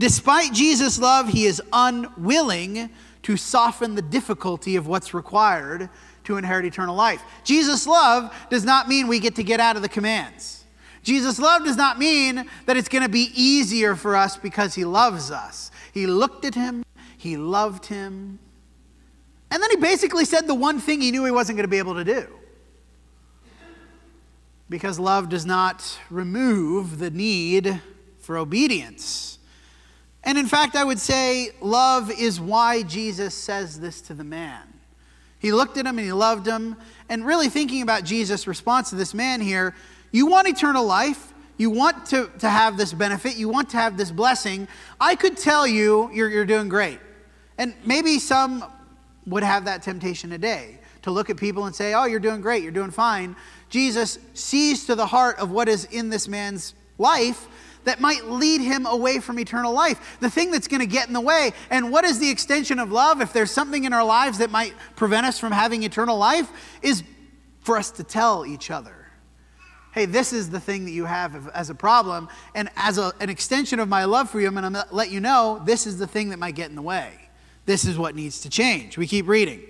Despite 0.02 0.52
Jesus' 0.52 0.98
love, 0.98 1.28
he 1.28 1.44
is 1.44 1.62
unwilling 1.72 2.90
to 3.22 3.36
soften 3.36 3.94
the 3.94 4.02
difficulty 4.02 4.74
of 4.74 4.88
what's 4.88 5.14
required 5.14 5.88
to 6.24 6.36
inherit 6.36 6.64
eternal 6.64 6.96
life. 6.96 7.22
Jesus' 7.44 7.86
love 7.86 8.34
does 8.50 8.64
not 8.64 8.88
mean 8.88 9.06
we 9.06 9.20
get 9.20 9.36
to 9.36 9.44
get 9.44 9.60
out 9.60 9.76
of 9.76 9.82
the 9.82 9.88
commands. 9.88 10.64
Jesus' 11.04 11.38
love 11.38 11.62
does 11.62 11.76
not 11.76 12.00
mean 12.00 12.50
that 12.66 12.76
it's 12.76 12.88
going 12.88 13.04
to 13.04 13.08
be 13.08 13.30
easier 13.32 13.94
for 13.94 14.16
us 14.16 14.36
because 14.36 14.74
he 14.74 14.84
loves 14.84 15.30
us. 15.30 15.70
He 15.94 16.08
looked 16.08 16.44
at 16.44 16.56
him, 16.56 16.82
he 17.16 17.36
loved 17.36 17.86
him, 17.86 18.40
and 19.52 19.62
then 19.62 19.70
he 19.70 19.76
basically 19.76 20.24
said 20.24 20.48
the 20.48 20.54
one 20.56 20.80
thing 20.80 21.00
he 21.00 21.12
knew 21.12 21.24
he 21.24 21.30
wasn't 21.30 21.58
going 21.58 21.64
to 21.64 21.70
be 21.70 21.78
able 21.78 21.94
to 21.94 22.04
do 22.04 22.26
because 24.68 24.98
love 24.98 25.28
does 25.28 25.46
not 25.46 25.96
remove 26.10 26.98
the 26.98 27.12
need 27.12 27.80
for 28.18 28.36
obedience. 28.36 29.38
And 30.24 30.38
in 30.38 30.46
fact, 30.46 30.76
I 30.76 30.84
would 30.84 31.00
say 31.00 31.50
love 31.60 32.10
is 32.10 32.40
why 32.40 32.82
Jesus 32.82 33.34
says 33.34 33.80
this 33.80 34.00
to 34.02 34.14
the 34.14 34.24
man. 34.24 34.62
He 35.38 35.52
looked 35.52 35.76
at 35.76 35.86
him 35.86 35.98
and 35.98 36.06
he 36.06 36.12
loved 36.12 36.46
him. 36.46 36.76
And 37.08 37.26
really 37.26 37.48
thinking 37.48 37.82
about 37.82 38.04
Jesus' 38.04 38.46
response 38.46 38.90
to 38.90 38.96
this 38.96 39.12
man 39.12 39.40
here, 39.40 39.74
you 40.12 40.26
want 40.26 40.46
eternal 40.46 40.84
life. 40.84 41.32
You 41.58 41.70
want 41.70 42.06
to, 42.06 42.30
to 42.38 42.48
have 42.48 42.76
this 42.76 42.92
benefit. 42.92 43.36
You 43.36 43.48
want 43.48 43.70
to 43.70 43.76
have 43.76 43.96
this 43.96 44.10
blessing. 44.10 44.68
I 45.00 45.16
could 45.16 45.36
tell 45.36 45.66
you 45.66 46.10
you're, 46.12 46.30
you're 46.30 46.46
doing 46.46 46.68
great. 46.68 47.00
And 47.58 47.74
maybe 47.84 48.18
some 48.18 48.64
would 49.26 49.42
have 49.42 49.64
that 49.66 49.82
temptation 49.82 50.30
today 50.30 50.78
to 51.02 51.10
look 51.10 51.30
at 51.30 51.36
people 51.36 51.66
and 51.66 51.74
say, 51.74 51.94
oh, 51.94 52.04
you're 52.04 52.20
doing 52.20 52.40
great. 52.40 52.62
You're 52.62 52.72
doing 52.72 52.90
fine. 52.90 53.36
Jesus 53.68 54.18
sees 54.34 54.86
to 54.86 54.94
the 54.94 55.06
heart 55.06 55.38
of 55.38 55.50
what 55.50 55.68
is 55.68 55.84
in 55.86 56.08
this 56.08 56.28
man's 56.28 56.74
life 56.98 57.48
that 57.84 58.00
might 58.00 58.26
lead 58.26 58.60
him 58.60 58.86
away 58.86 59.20
from 59.20 59.38
eternal 59.38 59.72
life. 59.72 60.18
The 60.20 60.30
thing 60.30 60.50
that's 60.50 60.68
going 60.68 60.80
to 60.80 60.86
get 60.86 61.08
in 61.08 61.12
the 61.12 61.20
way. 61.20 61.52
And 61.70 61.90
what 61.90 62.04
is 62.04 62.18
the 62.18 62.30
extension 62.30 62.78
of 62.78 62.92
love? 62.92 63.20
If 63.20 63.32
there's 63.32 63.50
something 63.50 63.84
in 63.84 63.92
our 63.92 64.04
lives 64.04 64.38
that 64.38 64.50
might 64.50 64.74
prevent 64.96 65.26
us 65.26 65.38
from 65.38 65.52
having 65.52 65.82
eternal 65.82 66.16
life, 66.16 66.50
is 66.82 67.02
for 67.60 67.76
us 67.76 67.90
to 67.92 68.04
tell 68.04 68.44
each 68.46 68.70
other. 68.70 68.94
Hey, 69.92 70.06
this 70.06 70.32
is 70.32 70.48
the 70.48 70.60
thing 70.60 70.86
that 70.86 70.92
you 70.92 71.04
have 71.04 71.48
as 71.48 71.68
a 71.68 71.74
problem. 71.74 72.28
And 72.54 72.70
as 72.76 72.96
a, 72.96 73.12
an 73.20 73.28
extension 73.28 73.78
of 73.78 73.88
my 73.88 74.04
love 74.04 74.30
for 74.30 74.40
you, 74.40 74.46
I'm 74.46 74.54
going 74.54 74.72
to 74.72 74.86
let 74.90 75.10
you 75.10 75.20
know 75.20 75.60
this 75.64 75.86
is 75.86 75.98
the 75.98 76.06
thing 76.06 76.30
that 76.30 76.38
might 76.38 76.54
get 76.54 76.70
in 76.70 76.76
the 76.76 76.82
way. 76.82 77.12
This 77.66 77.84
is 77.84 77.98
what 77.98 78.14
needs 78.14 78.40
to 78.40 78.50
change. 78.50 78.96
We 78.96 79.06
keep 79.06 79.28
reading. 79.28 79.60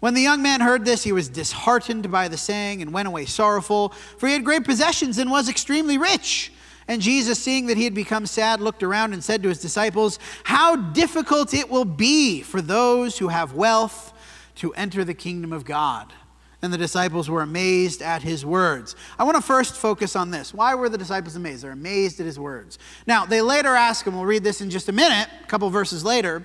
When 0.00 0.14
the 0.14 0.22
young 0.22 0.42
man 0.42 0.60
heard 0.60 0.84
this, 0.84 1.02
he 1.02 1.10
was 1.10 1.28
disheartened 1.28 2.10
by 2.10 2.28
the 2.28 2.36
saying 2.36 2.82
and 2.82 2.92
went 2.92 3.08
away 3.08 3.24
sorrowful, 3.24 3.88
for 4.16 4.28
he 4.28 4.32
had 4.32 4.44
great 4.44 4.64
possessions 4.64 5.18
and 5.18 5.28
was 5.28 5.48
extremely 5.48 5.98
rich. 5.98 6.52
And 6.88 7.02
Jesus, 7.02 7.38
seeing 7.38 7.66
that 7.66 7.76
he 7.76 7.84
had 7.84 7.94
become 7.94 8.24
sad, 8.24 8.60
looked 8.62 8.82
around 8.82 9.12
and 9.12 9.22
said 9.22 9.42
to 9.42 9.50
his 9.50 9.60
disciples, 9.60 10.18
How 10.44 10.74
difficult 10.74 11.52
it 11.52 11.68
will 11.68 11.84
be 11.84 12.40
for 12.40 12.62
those 12.62 13.18
who 13.18 13.28
have 13.28 13.52
wealth 13.52 14.14
to 14.56 14.72
enter 14.72 15.04
the 15.04 15.14
kingdom 15.14 15.52
of 15.52 15.64
God. 15.64 16.12
And 16.60 16.72
the 16.72 16.78
disciples 16.78 17.30
were 17.30 17.42
amazed 17.42 18.02
at 18.02 18.22
his 18.22 18.44
words. 18.44 18.96
I 19.16 19.22
want 19.22 19.36
to 19.36 19.42
first 19.42 19.76
focus 19.76 20.16
on 20.16 20.32
this. 20.32 20.52
Why 20.52 20.74
were 20.74 20.88
the 20.88 20.98
disciples 20.98 21.36
amazed? 21.36 21.62
They're 21.62 21.70
amazed 21.70 22.18
at 22.18 22.26
his 22.26 22.38
words. 22.38 22.80
Now, 23.06 23.24
they 23.24 23.40
later 23.42 23.68
ask 23.68 24.04
him, 24.04 24.14
we'll 24.14 24.24
read 24.24 24.42
this 24.42 24.60
in 24.60 24.68
just 24.68 24.88
a 24.88 24.92
minute, 24.92 25.28
a 25.44 25.46
couple 25.46 25.70
verses 25.70 26.04
later. 26.04 26.44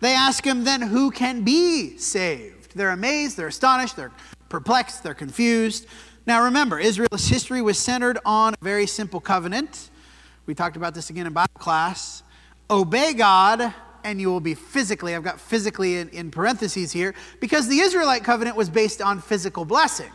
They 0.00 0.12
ask 0.12 0.44
him, 0.44 0.64
then 0.64 0.82
who 0.82 1.10
can 1.10 1.42
be 1.42 1.96
saved? 1.96 2.76
They're 2.76 2.90
amazed, 2.90 3.38
they're 3.38 3.46
astonished, 3.46 3.96
they're 3.96 4.12
perplexed, 4.50 5.02
they're 5.02 5.14
confused. 5.14 5.86
Now 6.26 6.44
remember, 6.44 6.78
Israel's 6.78 7.28
history 7.28 7.60
was 7.60 7.78
centered 7.78 8.18
on 8.24 8.54
a 8.54 8.64
very 8.64 8.86
simple 8.86 9.20
covenant. 9.20 9.90
We 10.46 10.54
talked 10.54 10.76
about 10.76 10.94
this 10.94 11.10
again 11.10 11.26
in 11.26 11.34
Bible 11.34 11.50
class. 11.58 12.22
Obey 12.70 13.12
God 13.12 13.74
and 14.04 14.20
you 14.20 14.28
will 14.28 14.40
be 14.40 14.54
physically, 14.54 15.14
I've 15.14 15.24
got 15.24 15.40
physically 15.40 15.96
in, 15.96 16.08
in 16.10 16.30
parentheses 16.30 16.92
here, 16.92 17.14
because 17.40 17.68
the 17.68 17.80
Israelite 17.80 18.22
covenant 18.22 18.56
was 18.56 18.68
based 18.68 19.00
on 19.00 19.20
physical 19.20 19.64
blessing. 19.64 20.12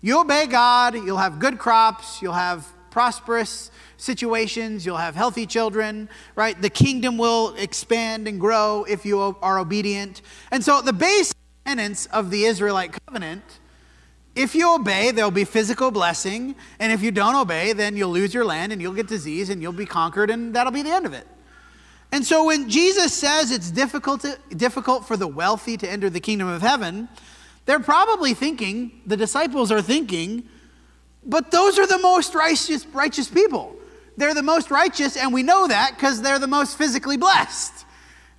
You 0.00 0.20
obey 0.20 0.46
God, 0.46 0.94
you'll 0.94 1.18
have 1.18 1.38
good 1.38 1.58
crops, 1.58 2.22
you'll 2.22 2.32
have 2.32 2.66
prosperous 2.90 3.70
situations, 3.98 4.84
you'll 4.84 4.96
have 4.96 5.14
healthy 5.14 5.46
children, 5.46 6.08
right? 6.36 6.60
The 6.60 6.70
kingdom 6.70 7.18
will 7.18 7.54
expand 7.56 8.26
and 8.26 8.40
grow 8.40 8.84
if 8.88 9.04
you 9.04 9.20
are 9.20 9.58
obedient. 9.58 10.22
And 10.50 10.64
so 10.64 10.80
the 10.80 10.92
base 10.92 11.34
tenets 11.66 12.06
of 12.06 12.30
the 12.30 12.44
Israelite 12.44 12.98
covenant 13.06 13.42
if 14.34 14.54
you 14.54 14.74
obey, 14.74 15.10
there'll 15.10 15.30
be 15.30 15.44
physical 15.44 15.90
blessing. 15.90 16.54
And 16.78 16.90
if 16.92 17.02
you 17.02 17.10
don't 17.10 17.34
obey, 17.34 17.72
then 17.72 17.96
you'll 17.96 18.10
lose 18.10 18.32
your 18.32 18.44
land 18.44 18.72
and 18.72 18.80
you'll 18.80 18.94
get 18.94 19.06
disease 19.06 19.50
and 19.50 19.60
you'll 19.60 19.72
be 19.72 19.86
conquered, 19.86 20.30
and 20.30 20.54
that'll 20.54 20.72
be 20.72 20.82
the 20.82 20.90
end 20.90 21.06
of 21.06 21.12
it. 21.12 21.26
And 22.12 22.24
so 22.24 22.44
when 22.44 22.68
Jesus 22.68 23.14
says 23.14 23.50
it's 23.50 23.70
difficult, 23.70 24.20
to, 24.20 24.38
difficult 24.54 25.06
for 25.06 25.16
the 25.16 25.26
wealthy 25.26 25.76
to 25.78 25.90
enter 25.90 26.10
the 26.10 26.20
kingdom 26.20 26.48
of 26.48 26.60
heaven, 26.60 27.08
they're 27.64 27.80
probably 27.80 28.34
thinking, 28.34 29.00
the 29.06 29.16
disciples 29.16 29.72
are 29.72 29.80
thinking, 29.80 30.44
but 31.24 31.50
those 31.50 31.78
are 31.78 31.86
the 31.86 31.98
most 31.98 32.34
righteous, 32.34 32.86
righteous 32.86 33.28
people. 33.28 33.76
They're 34.16 34.34
the 34.34 34.42
most 34.42 34.70
righteous, 34.70 35.16
and 35.16 35.32
we 35.32 35.42
know 35.42 35.68
that 35.68 35.92
because 35.94 36.20
they're 36.20 36.38
the 36.38 36.46
most 36.46 36.76
physically 36.76 37.16
blessed. 37.16 37.81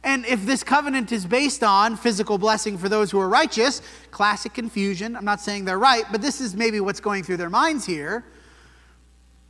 And 0.03 0.25
if 0.25 0.45
this 0.45 0.63
covenant 0.63 1.12
is 1.12 1.25
based 1.25 1.63
on 1.63 1.95
physical 1.95 2.38
blessing 2.38 2.77
for 2.77 2.89
those 2.89 3.10
who 3.10 3.19
are 3.19 3.29
righteous, 3.29 3.81
classic 4.12 4.53
confusion. 4.53 5.15
I'm 5.15 5.24
not 5.24 5.39
saying 5.39 5.65
they're 5.65 5.79
right, 5.79 6.03
but 6.12 6.22
this 6.22 6.41
is 6.41 6.55
maybe 6.55 6.79
what's 6.81 7.00
going 7.00 7.24
through 7.24 7.38
their 7.38 7.50
minds 7.50 7.86
here. 7.86 8.25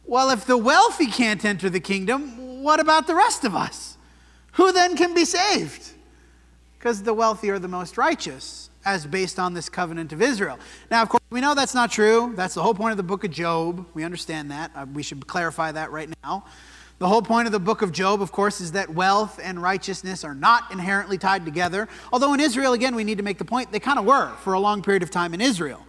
Well, 0.05 0.29
if 0.29 0.45
the 0.45 0.57
wealthy 0.57 1.07
can't 1.07 1.43
enter 1.43 1.69
the 1.69 1.79
kingdom, 1.79 2.61
what 2.61 2.79
about 2.79 3.07
the 3.07 3.15
rest 3.15 3.45
of 3.45 3.55
us? 3.55 3.97
Who 4.53 4.71
then 4.71 4.95
can 4.95 5.15
be 5.15 5.25
saved? 5.25 5.93
Because 6.77 7.01
the 7.01 7.13
wealthy 7.13 7.49
are 7.49 7.59
the 7.59 7.67
most 7.67 7.97
righteous, 7.97 8.69
as 8.85 9.07
based 9.07 9.39
on 9.39 9.53
this 9.53 9.69
covenant 9.69 10.13
of 10.13 10.21
Israel. 10.21 10.59
Now, 10.91 11.01
of 11.01 11.09
course, 11.09 11.23
we 11.31 11.41
know 11.41 11.55
that's 11.55 11.73
not 11.73 11.91
true. 11.91 12.33
That's 12.35 12.53
the 12.53 12.61
whole 12.61 12.75
point 12.75 12.91
of 12.91 12.97
the 12.97 13.03
book 13.03 13.23
of 13.23 13.31
Job. 13.31 13.87
We 13.93 14.03
understand 14.03 14.51
that. 14.51 14.71
Uh, 14.75 14.85
we 14.93 15.01
should 15.01 15.25
clarify 15.25 15.71
that 15.71 15.91
right 15.91 16.09
now. 16.23 16.45
The 17.03 17.09
whole 17.09 17.21
point 17.21 17.47
of 17.47 17.51
the 17.51 17.59
book 17.59 17.81
of 17.81 17.91
Job, 17.91 18.21
of 18.21 18.31
course, 18.31 18.61
is 18.61 18.71
that 18.71 18.89
wealth 18.89 19.37
and 19.43 19.61
righteousness 19.61 20.23
are 20.23 20.33
not 20.33 20.71
inherently 20.71 21.17
tied 21.17 21.43
together. 21.43 21.89
Although 22.13 22.33
in 22.33 22.39
Israel, 22.39 22.71
again, 22.71 22.95
we 22.95 23.03
need 23.03 23.17
to 23.17 23.25
make 23.25 23.37
the 23.37 23.43
point, 23.43 23.73
they 23.73 23.79
kind 23.81 23.99
of 23.99 24.05
were 24.05 24.29
for 24.37 24.53
a 24.53 24.59
long 24.61 24.81
period 24.81 25.03
of 25.03 25.11
time 25.11 25.33
in 25.33 25.41
Israel. 25.41 25.85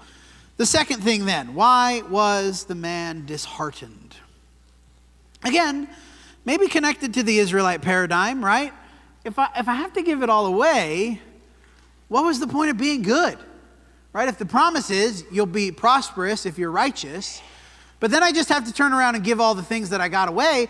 The 0.57 0.67
second 0.67 1.05
thing 1.05 1.25
then, 1.25 1.55
why 1.55 2.03
was 2.11 2.65
the 2.65 2.75
man 2.75 3.27
disheartened? 3.27 4.17
Again, 5.45 5.89
maybe 6.45 6.67
connected 6.67 7.15
to 7.15 7.23
the 7.23 7.39
Israelite 7.39 7.81
paradigm, 7.81 8.45
right? 8.45 8.73
If 9.23 9.39
I, 9.39 9.51
if 9.57 9.69
I 9.69 9.75
have 9.75 9.93
to 9.93 10.03
give 10.03 10.25
it 10.25 10.29
all 10.29 10.47
away, 10.47 11.21
what 12.09 12.25
was 12.25 12.41
the 12.41 12.49
point 12.49 12.73
of 12.73 12.77
being 12.77 13.03
good? 13.03 13.39
Right? 14.13 14.29
If 14.29 14.39
the 14.39 14.47
promise 14.47 14.91
is 14.91 15.25
you'll 15.31 15.47
be 15.47 15.71
prosperous 15.71 16.45
if 16.45 16.59
you're 16.59 16.73
righteous, 16.73 17.41
but 18.01 18.11
then 18.11 18.23
I 18.23 18.33
just 18.33 18.49
have 18.49 18.67
to 18.67 18.73
turn 18.73 18.93
around 18.93 19.15
and 19.15 19.25
give 19.25 19.41
all 19.41 19.55
the 19.55 19.63
things 19.63 19.91
that 19.91 20.01
I 20.01 20.09
got 20.09 20.29
away, 20.29 20.69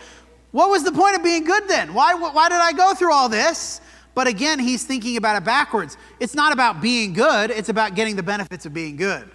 what 0.54 0.70
was 0.70 0.84
the 0.84 0.92
point 0.92 1.16
of 1.16 1.24
being 1.24 1.42
good 1.42 1.66
then? 1.66 1.94
Why, 1.94 2.14
why 2.14 2.48
did 2.48 2.60
I 2.60 2.72
go 2.72 2.94
through 2.94 3.12
all 3.12 3.28
this? 3.28 3.80
But 4.14 4.28
again, 4.28 4.60
he's 4.60 4.84
thinking 4.84 5.16
about 5.16 5.36
it 5.36 5.44
backwards. 5.44 5.96
It's 6.20 6.36
not 6.36 6.52
about 6.52 6.80
being 6.80 7.12
good, 7.12 7.50
it's 7.50 7.70
about 7.70 7.96
getting 7.96 8.14
the 8.14 8.22
benefits 8.22 8.64
of 8.64 8.72
being 8.72 8.94
good. 8.94 9.28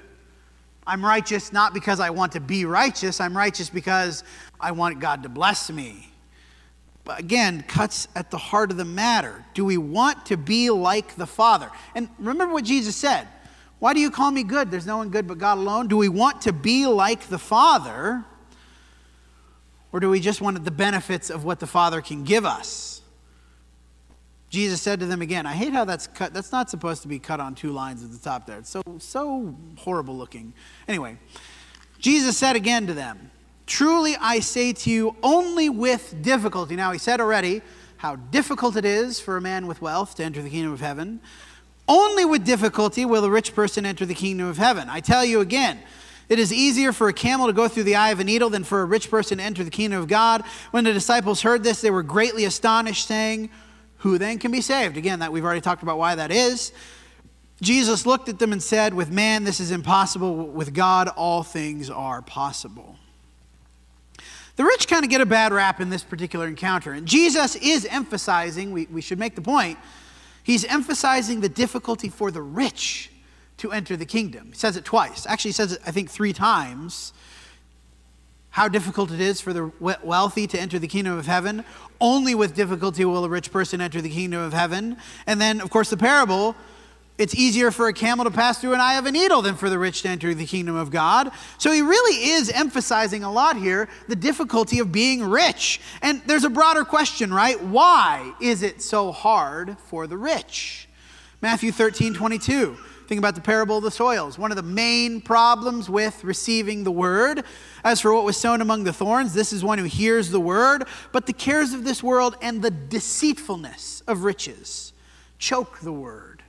I'm 0.88 1.04
righteous 1.04 1.52
not 1.52 1.74
because 1.74 2.00
I 2.00 2.10
want 2.10 2.32
to 2.32 2.40
be 2.40 2.64
righteous, 2.64 3.20
I'm 3.20 3.36
righteous 3.36 3.70
because 3.70 4.24
I 4.62 4.72
want 4.72 5.02
God 5.02 5.24
to 5.24 5.30
bless 5.30 5.70
me. 5.70 6.10
But 7.04 7.20
again, 7.20 7.66
cuts 7.68 8.08
at 8.16 8.32
the 8.32 8.38
heart 8.38 8.72
of 8.72 8.78
the 8.78 8.86
matter. 8.86 9.44
Do 9.54 9.66
we 9.66 9.76
want 9.76 10.26
to 10.28 10.38
be 10.38 10.70
like 10.70 11.18
the 11.18 11.28
Father? 11.28 11.70
And 11.96 12.08
remember 12.18 12.54
what 12.54 12.64
Jesus 12.64 12.96
said 12.96 13.28
Why 13.80 13.94
do 13.94 14.00
you 14.00 14.10
call 14.10 14.32
me 14.32 14.44
good? 14.44 14.72
There's 14.72 14.88
no 14.88 14.96
one 14.96 15.10
good 15.10 15.28
but 15.28 15.38
God 15.38 15.58
alone. 15.58 15.90
Do 15.90 15.98
we 15.98 16.08
want 16.08 16.44
to 16.44 16.54
be 16.54 16.88
like 16.88 17.28
the 17.28 17.40
Father? 17.40 18.24
Or 19.92 20.00
do 20.00 20.10
we 20.10 20.20
just 20.20 20.42
want 20.42 20.64
the 20.64 20.72
benefits 20.72 21.30
of 21.30 21.44
what 21.44 21.60
the 21.60 21.68
Father 21.68 22.02
can 22.02 22.24
give 22.24 22.46
us? 22.46 23.02
Jesus 24.50 24.82
said 24.82 25.00
to 25.00 25.06
them 25.06 25.22
again, 25.22 25.46
I 25.46 25.54
hate 25.54 25.74
how 25.74 25.86
that's 25.86 26.08
cut. 26.08 26.34
That's 26.34 26.52
not 26.52 26.70
supposed 26.70 27.04
to 27.04 27.08
be 27.08 27.20
cut 27.20 27.40
on 27.40 27.54
two 27.54 27.72
lines 27.72 28.04
at 28.04 28.12
the 28.12 28.18
top 28.18 28.48
there. 28.48 28.58
It's 28.58 28.70
so, 28.70 28.82
so 28.98 29.56
horrible 29.78 30.18
looking. 30.18 30.54
Anyway, 30.88 31.18
Jesus 32.00 32.38
said 32.38 32.56
again 32.56 32.88
to 32.88 32.94
them, 32.94 33.32
Truly 33.68 34.16
I 34.20 34.40
say 34.40 34.74
to 34.74 34.90
you, 34.90 35.16
only 35.22 35.70
with 35.70 36.24
difficulty. 36.24 36.76
Now, 36.76 36.92
he 36.92 36.98
said 36.98 37.22
already 37.22 37.62
how 37.98 38.16
difficult 38.16 38.76
it 38.76 38.86
is 38.86 39.20
for 39.20 39.38
a 39.38 39.42
man 39.42 39.68
with 39.68 39.82
wealth 39.82 40.16
to 40.16 40.24
enter 40.24 40.42
the 40.42 40.50
kingdom 40.50 40.74
of 40.74 40.80
heaven. 40.80 41.20
Only 41.88 42.26
with 42.26 42.44
difficulty 42.44 43.06
will 43.06 43.24
a 43.26 43.30
rich 43.30 43.54
person 43.54 43.86
enter 43.86 44.08
the 44.08 44.16
kingdom 44.16 44.48
of 44.48 44.58
heaven. 44.58 44.90
I 44.90 45.02
tell 45.02 45.24
you 45.24 45.42
again, 45.42 45.80
it 46.30 46.38
is 46.38 46.54
easier 46.54 46.94
for 46.94 47.10
a 47.10 47.14
camel 47.14 47.48
to 47.48 47.54
go 47.54 47.68
through 47.68 47.84
the 47.84 47.96
eye 47.96 48.12
of 48.12 48.20
a 48.20 48.24
needle 48.24 48.52
than 48.52 48.64
for 48.64 48.82
a 48.82 48.86
rich 48.86 49.10
person 49.10 49.40
to 49.40 49.44
enter 49.44 49.64
the 49.64 49.72
kingdom 49.72 50.00
of 50.00 50.08
God. 50.08 50.44
When 50.70 50.84
the 50.84 50.94
disciples 50.94 51.42
heard 51.42 51.64
this, 51.64 51.82
they 51.82 51.90
were 51.90 52.04
greatly 52.04 52.46
astonished, 52.46 53.08
saying, 53.08 53.50
Who 53.98 54.20
then 54.20 54.38
can 54.38 54.52
be 54.52 54.62
saved? 54.62 54.96
Again, 54.96 55.20
that 55.20 55.32
we've 55.32 55.44
already 55.44 55.62
talked 55.62 55.82
about 55.82 55.98
why 55.98 56.14
that 56.16 56.32
is. 56.32 56.72
Jesus 57.62 58.06
looked 58.06 58.30
at 58.30 58.40
them 58.40 58.54
and 58.54 58.62
said, 58.62 58.94
With 58.94 59.12
man, 59.12 59.44
this 59.44 59.60
is 59.60 59.72
impossible. 59.72 60.36
With 60.36 60.74
God, 60.74 61.08
all 61.10 61.42
things 61.42 61.90
are 61.90 62.22
possible. 62.22 62.96
The 64.56 64.66
rich 64.66 64.88
kind 64.88 65.04
of 65.04 65.10
get 65.10 65.22
a 65.22 65.26
bad 65.26 65.52
rap 65.52 65.82
in 65.82 65.90
this 65.90 66.04
particular 66.04 66.46
encounter. 66.46 66.92
And 66.92 67.08
Jesus 67.08 67.56
is 67.56 67.86
emphasizing, 67.86 68.72
we, 68.72 68.86
we 68.88 69.02
should 69.02 69.18
make 69.18 69.34
the 69.36 69.42
point, 69.42 69.80
he's 70.44 70.64
emphasizing 70.66 71.40
the 71.40 71.50
difficulty 71.50 72.10
for 72.10 72.30
the 72.30 72.42
rich 72.42 73.10
to 73.60 73.72
enter 73.72 73.96
the 73.96 74.06
kingdom. 74.06 74.48
He 74.50 74.56
says 74.56 74.78
it 74.78 74.86
twice. 74.86 75.26
Actually, 75.26 75.50
he 75.50 75.54
says 75.54 75.74
it, 75.74 75.82
I 75.86 75.92
think, 75.92 76.10
three 76.10 76.34
times. 76.34 77.14
How 78.52 78.68
difficult 78.68 79.12
it 79.12 79.22
is 79.22 79.40
for 79.40 79.54
the 79.54 79.72
wealthy 79.80 80.48
to 80.48 80.60
enter 80.60 80.80
the 80.80 80.88
kingdom 80.88 81.18
of 81.18 81.28
heaven. 81.28 81.64
Only 82.02 82.34
with 82.34 82.56
difficulty 82.56 83.06
will 83.06 83.24
a 83.24 83.30
rich 83.30 83.52
person 83.52 83.80
enter 83.80 84.02
the 84.02 84.10
kingdom 84.10 84.42
of 84.42 84.54
heaven. 84.54 84.98
And 85.28 85.40
then, 85.40 85.62
of 85.62 85.70
course, 85.70 85.90
the 85.90 85.98
parable 85.98 86.56
it's 87.20 87.36
easier 87.36 87.70
for 87.70 87.90
a 87.90 87.94
camel 87.94 88.24
to 88.24 88.32
pass 88.32 88.62
through 88.62 88.74
an 88.74 88.80
eye 88.80 88.98
of 88.98 89.06
a 89.06 89.12
needle 89.12 89.42
than 89.42 89.56
for 89.56 89.70
the 89.70 89.78
rich 89.78 90.04
to 90.04 90.08
enter 90.08 90.34
the 90.34 90.46
kingdom 90.46 90.78
of 90.78 90.90
God. 90.90 91.32
So 91.58 91.70
he 91.70 91.82
really 91.82 92.30
is 92.30 92.50
emphasizing 92.50 93.26
a 93.26 93.32
lot 93.32 93.58
here 93.58 93.90
the 94.08 94.16
difficulty 94.16 94.80
of 94.80 94.94
being 94.94 95.30
rich. 95.30 95.82
And 96.02 96.22
there's 96.26 96.46
a 96.46 96.50
broader 96.50 96.86
question, 96.86 97.34
right? 97.34 97.62
Why 97.62 98.32
is 98.40 98.64
it 98.64 98.82
so 98.82 99.12
hard 99.12 99.78
for 99.88 100.08
the 100.08 100.16
rich? 100.16 100.88
Matthew 101.42 101.74
13, 101.74 102.14
22. 102.14 102.78
Think 103.10 103.18
about 103.18 103.34
the 103.34 103.42
parable 103.42 103.76
of 103.76 103.84
the 103.84 103.90
soils. 103.90 104.38
One 104.38 104.52
of 104.52 104.56
the 104.56 104.62
main 104.62 105.20
problems 105.20 105.90
with 105.90 106.24
receiving 106.24 106.84
the 106.84 106.92
word. 106.92 107.44
As 107.84 108.00
for 108.00 108.14
what 108.14 108.24
was 108.24 108.38
sown 108.38 108.62
among 108.62 108.84
the 108.84 108.94
thorns, 108.94 109.34
this 109.34 109.52
is 109.52 109.64
one 109.64 109.80
who 109.80 109.86
hears 109.86 110.30
the 110.30 110.40
word, 110.40 110.84
but 111.12 111.26
the 111.26 111.34
cares 111.34 111.74
of 111.74 111.84
this 111.84 112.04
world 112.04 112.36
and 112.40 112.62
the 112.62 112.70
deceitfulness 112.70 114.04
of 114.06 114.26
riches 114.26 114.94
choke 115.40 115.80
the 115.80 115.92
word, 115.92 116.44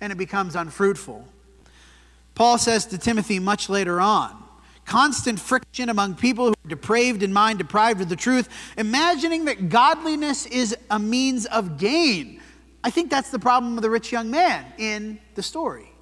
and 0.00 0.10
it 0.10 0.16
becomes 0.16 0.56
unfruitful. 0.56 1.28
Paul 2.34 2.56
says 2.56 2.86
to 2.86 2.96
Timothy 2.96 3.38
much 3.38 3.68
later 3.68 4.00
on 4.00 4.34
constant 4.86 5.38
friction 5.38 5.90
among 5.90 6.14
people 6.14 6.46
who 6.46 6.54
are 6.64 6.68
depraved 6.68 7.22
in 7.22 7.34
mind, 7.34 7.58
deprived 7.58 8.00
of 8.00 8.08
the 8.08 8.16
truth, 8.16 8.48
imagining 8.78 9.44
that 9.44 9.68
godliness 9.68 10.46
is 10.46 10.74
a 10.90 10.98
means 10.98 11.44
of 11.44 11.76
gain. 11.76 12.40
I 12.82 12.88
think 12.88 13.10
that's 13.10 13.28
the 13.28 13.38
problem 13.38 13.76
of 13.76 13.82
the 13.82 13.90
rich 13.90 14.10
young 14.10 14.30
man 14.30 14.64
in 14.78 15.18
the 15.34 15.42
story. 15.42 15.92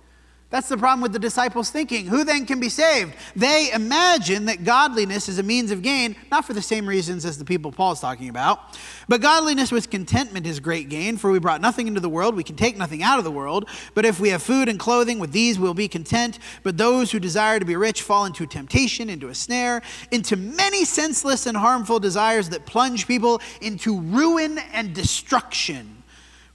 That's 0.48 0.68
the 0.68 0.76
problem 0.76 1.00
with 1.00 1.12
the 1.12 1.18
disciples 1.18 1.70
thinking. 1.70 2.06
Who 2.06 2.22
then 2.22 2.46
can 2.46 2.60
be 2.60 2.68
saved? 2.68 3.14
They 3.34 3.72
imagine 3.72 4.44
that 4.44 4.62
godliness 4.62 5.28
is 5.28 5.40
a 5.40 5.42
means 5.42 5.72
of 5.72 5.82
gain, 5.82 6.14
not 6.30 6.44
for 6.44 6.52
the 6.52 6.62
same 6.62 6.88
reasons 6.88 7.24
as 7.24 7.36
the 7.36 7.44
people 7.44 7.72
Paul's 7.72 8.00
talking 8.00 8.28
about. 8.28 8.78
But 9.08 9.20
godliness 9.20 9.72
with 9.72 9.90
contentment 9.90 10.46
is 10.46 10.60
great 10.60 10.88
gain, 10.88 11.16
for 11.16 11.32
we 11.32 11.40
brought 11.40 11.60
nothing 11.60 11.88
into 11.88 11.98
the 11.98 12.08
world, 12.08 12.36
we 12.36 12.44
can 12.44 12.54
take 12.54 12.76
nothing 12.76 13.02
out 13.02 13.18
of 13.18 13.24
the 13.24 13.30
world. 13.30 13.68
But 13.94 14.04
if 14.04 14.20
we 14.20 14.28
have 14.28 14.40
food 14.40 14.68
and 14.68 14.78
clothing, 14.78 15.18
with 15.18 15.32
these 15.32 15.58
we'll 15.58 15.74
be 15.74 15.88
content. 15.88 16.38
But 16.62 16.78
those 16.78 17.10
who 17.10 17.18
desire 17.18 17.58
to 17.58 17.64
be 17.64 17.74
rich 17.74 18.02
fall 18.02 18.24
into 18.24 18.46
temptation, 18.46 19.10
into 19.10 19.28
a 19.28 19.34
snare, 19.34 19.82
into 20.12 20.36
many 20.36 20.84
senseless 20.84 21.46
and 21.46 21.56
harmful 21.56 21.98
desires 21.98 22.50
that 22.50 22.66
plunge 22.66 23.08
people 23.08 23.40
into 23.60 24.00
ruin 24.00 24.58
and 24.72 24.94
destruction. 24.94 25.95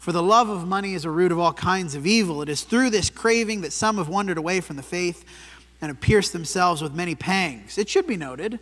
For 0.01 0.11
the 0.11 0.23
love 0.23 0.49
of 0.49 0.67
money 0.67 0.95
is 0.95 1.05
a 1.05 1.11
root 1.11 1.31
of 1.31 1.37
all 1.37 1.53
kinds 1.53 1.93
of 1.93 2.07
evil. 2.07 2.41
It 2.41 2.49
is 2.49 2.63
through 2.63 2.89
this 2.89 3.11
craving 3.11 3.61
that 3.61 3.71
some 3.71 3.97
have 3.97 4.09
wandered 4.09 4.39
away 4.39 4.59
from 4.59 4.75
the 4.75 4.81
faith 4.81 5.23
and 5.79 5.91
have 5.91 6.01
pierced 6.01 6.33
themselves 6.33 6.81
with 6.81 6.95
many 6.95 7.13
pangs. 7.13 7.77
It 7.77 7.87
should 7.87 8.07
be 8.07 8.17
noted 8.17 8.57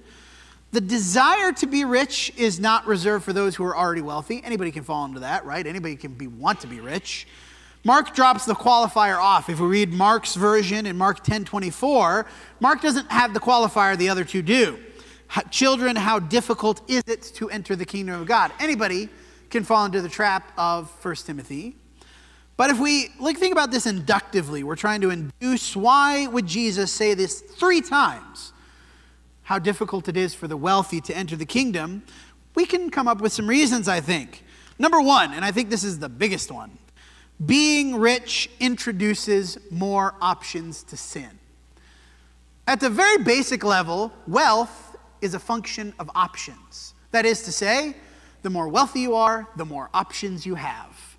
the 0.74 0.82
desire 0.82 1.54
to 1.54 1.66
be 1.66 1.86
rich 1.86 2.34
is 2.36 2.60
not 2.60 2.86
reserved 2.86 3.24
for 3.24 3.32
those 3.32 3.56
who 3.56 3.64
are 3.64 3.78
already 3.78 4.02
wealthy. 4.02 4.42
Anybody 4.44 4.70
can 4.70 4.84
fall 4.84 5.06
into 5.06 5.22
that, 5.22 5.46
right? 5.46 5.66
Anybody 5.66 5.96
can 5.96 6.14
be, 6.14 6.28
want 6.28 6.60
to 6.60 6.68
be 6.68 6.82
rich. 6.82 7.26
Mark 7.86 8.14
drops 8.14 8.44
the 8.44 8.54
qualifier 8.54 9.18
off. 9.18 9.50
If 9.50 9.62
we 9.62 9.68
read 9.68 9.94
Mark's 9.94 10.36
version 10.36 10.86
in 10.86 10.98
Mark 10.98 11.24
10 11.24 11.46
24, 11.46 12.26
Mark 12.60 12.82
doesn't 12.82 13.10
have 13.10 13.34
the 13.34 13.40
qualifier 13.40 13.98
the 13.98 14.10
other 14.10 14.26
two 14.26 14.42
do. 14.42 14.78
Children, 15.52 15.96
how 15.96 16.20
difficult 16.20 16.82
is 16.90 17.04
it 17.08 17.22
to 17.36 17.50
enter 17.50 17.78
the 17.78 17.86
kingdom 17.86 18.20
of 18.20 18.28
God? 18.28 18.52
Anybody 18.60 19.08
can 19.50 19.64
fall 19.64 19.86
into 19.86 20.02
the 20.02 20.10
trap 20.10 20.52
of 20.58 20.90
1 21.04 21.16
Timothy. 21.16 21.76
But 22.58 22.70
if 22.70 22.80
we 22.80 23.10
like 23.20 23.38
think 23.38 23.54
about 23.54 23.72
this 23.72 23.86
inductively, 23.86 24.64
we're 24.64 24.76
trying 24.76 25.02
to 25.02 25.10
induce 25.10 25.76
why 25.76 26.28
would 26.28 26.46
Jesus 26.46 26.92
say 26.92 27.14
this 27.14 27.40
three 27.42 27.82
times? 27.82 28.52
How 29.44 29.60
difficult 29.60 30.08
it 30.08 30.18
is 30.18 30.34
for 30.34 30.48
the 30.48 30.58
wealthy 30.58 31.02
to 31.02 31.16
enter 31.16 31.36
the 31.36 31.46
kingdom. 31.46 32.04
We 32.56 32.66
can 32.66 32.90
come 32.90 33.08
up 33.08 33.22
with 33.22 33.32
some 33.32 33.48
reasons, 33.48 33.88
I 33.88 34.02
think. 34.02 34.44
Number 34.78 35.02
1, 35.02 35.34
and 35.34 35.46
I 35.46 35.52
think 35.52 35.70
this 35.70 35.84
is 35.84 36.00
the 36.00 36.10
biggest 36.10 36.52
one. 36.52 36.78
Being 37.46 37.96
rich 37.96 38.50
introduces 38.60 39.58
more 39.72 40.16
options 40.22 40.84
to 40.84 40.98
sin. 40.98 41.40
At 42.68 42.82
the 42.82 42.90
very 42.90 43.24
basic 43.24 43.64
level, 43.64 44.12
wealth 44.28 44.96
is 45.22 45.34
a 45.34 45.40
function 45.40 45.94
of 45.98 46.12
options. 46.14 46.94
That 47.12 47.26
is 47.26 47.42
to 47.44 47.52
say, 47.52 47.96
the 48.42 48.50
more 48.50 48.68
wealthy 48.68 49.02
you 49.02 49.16
are, 49.16 49.48
the 49.56 49.66
more 49.66 49.90
options 49.94 50.46
you 50.46 50.56
have. 50.56 51.18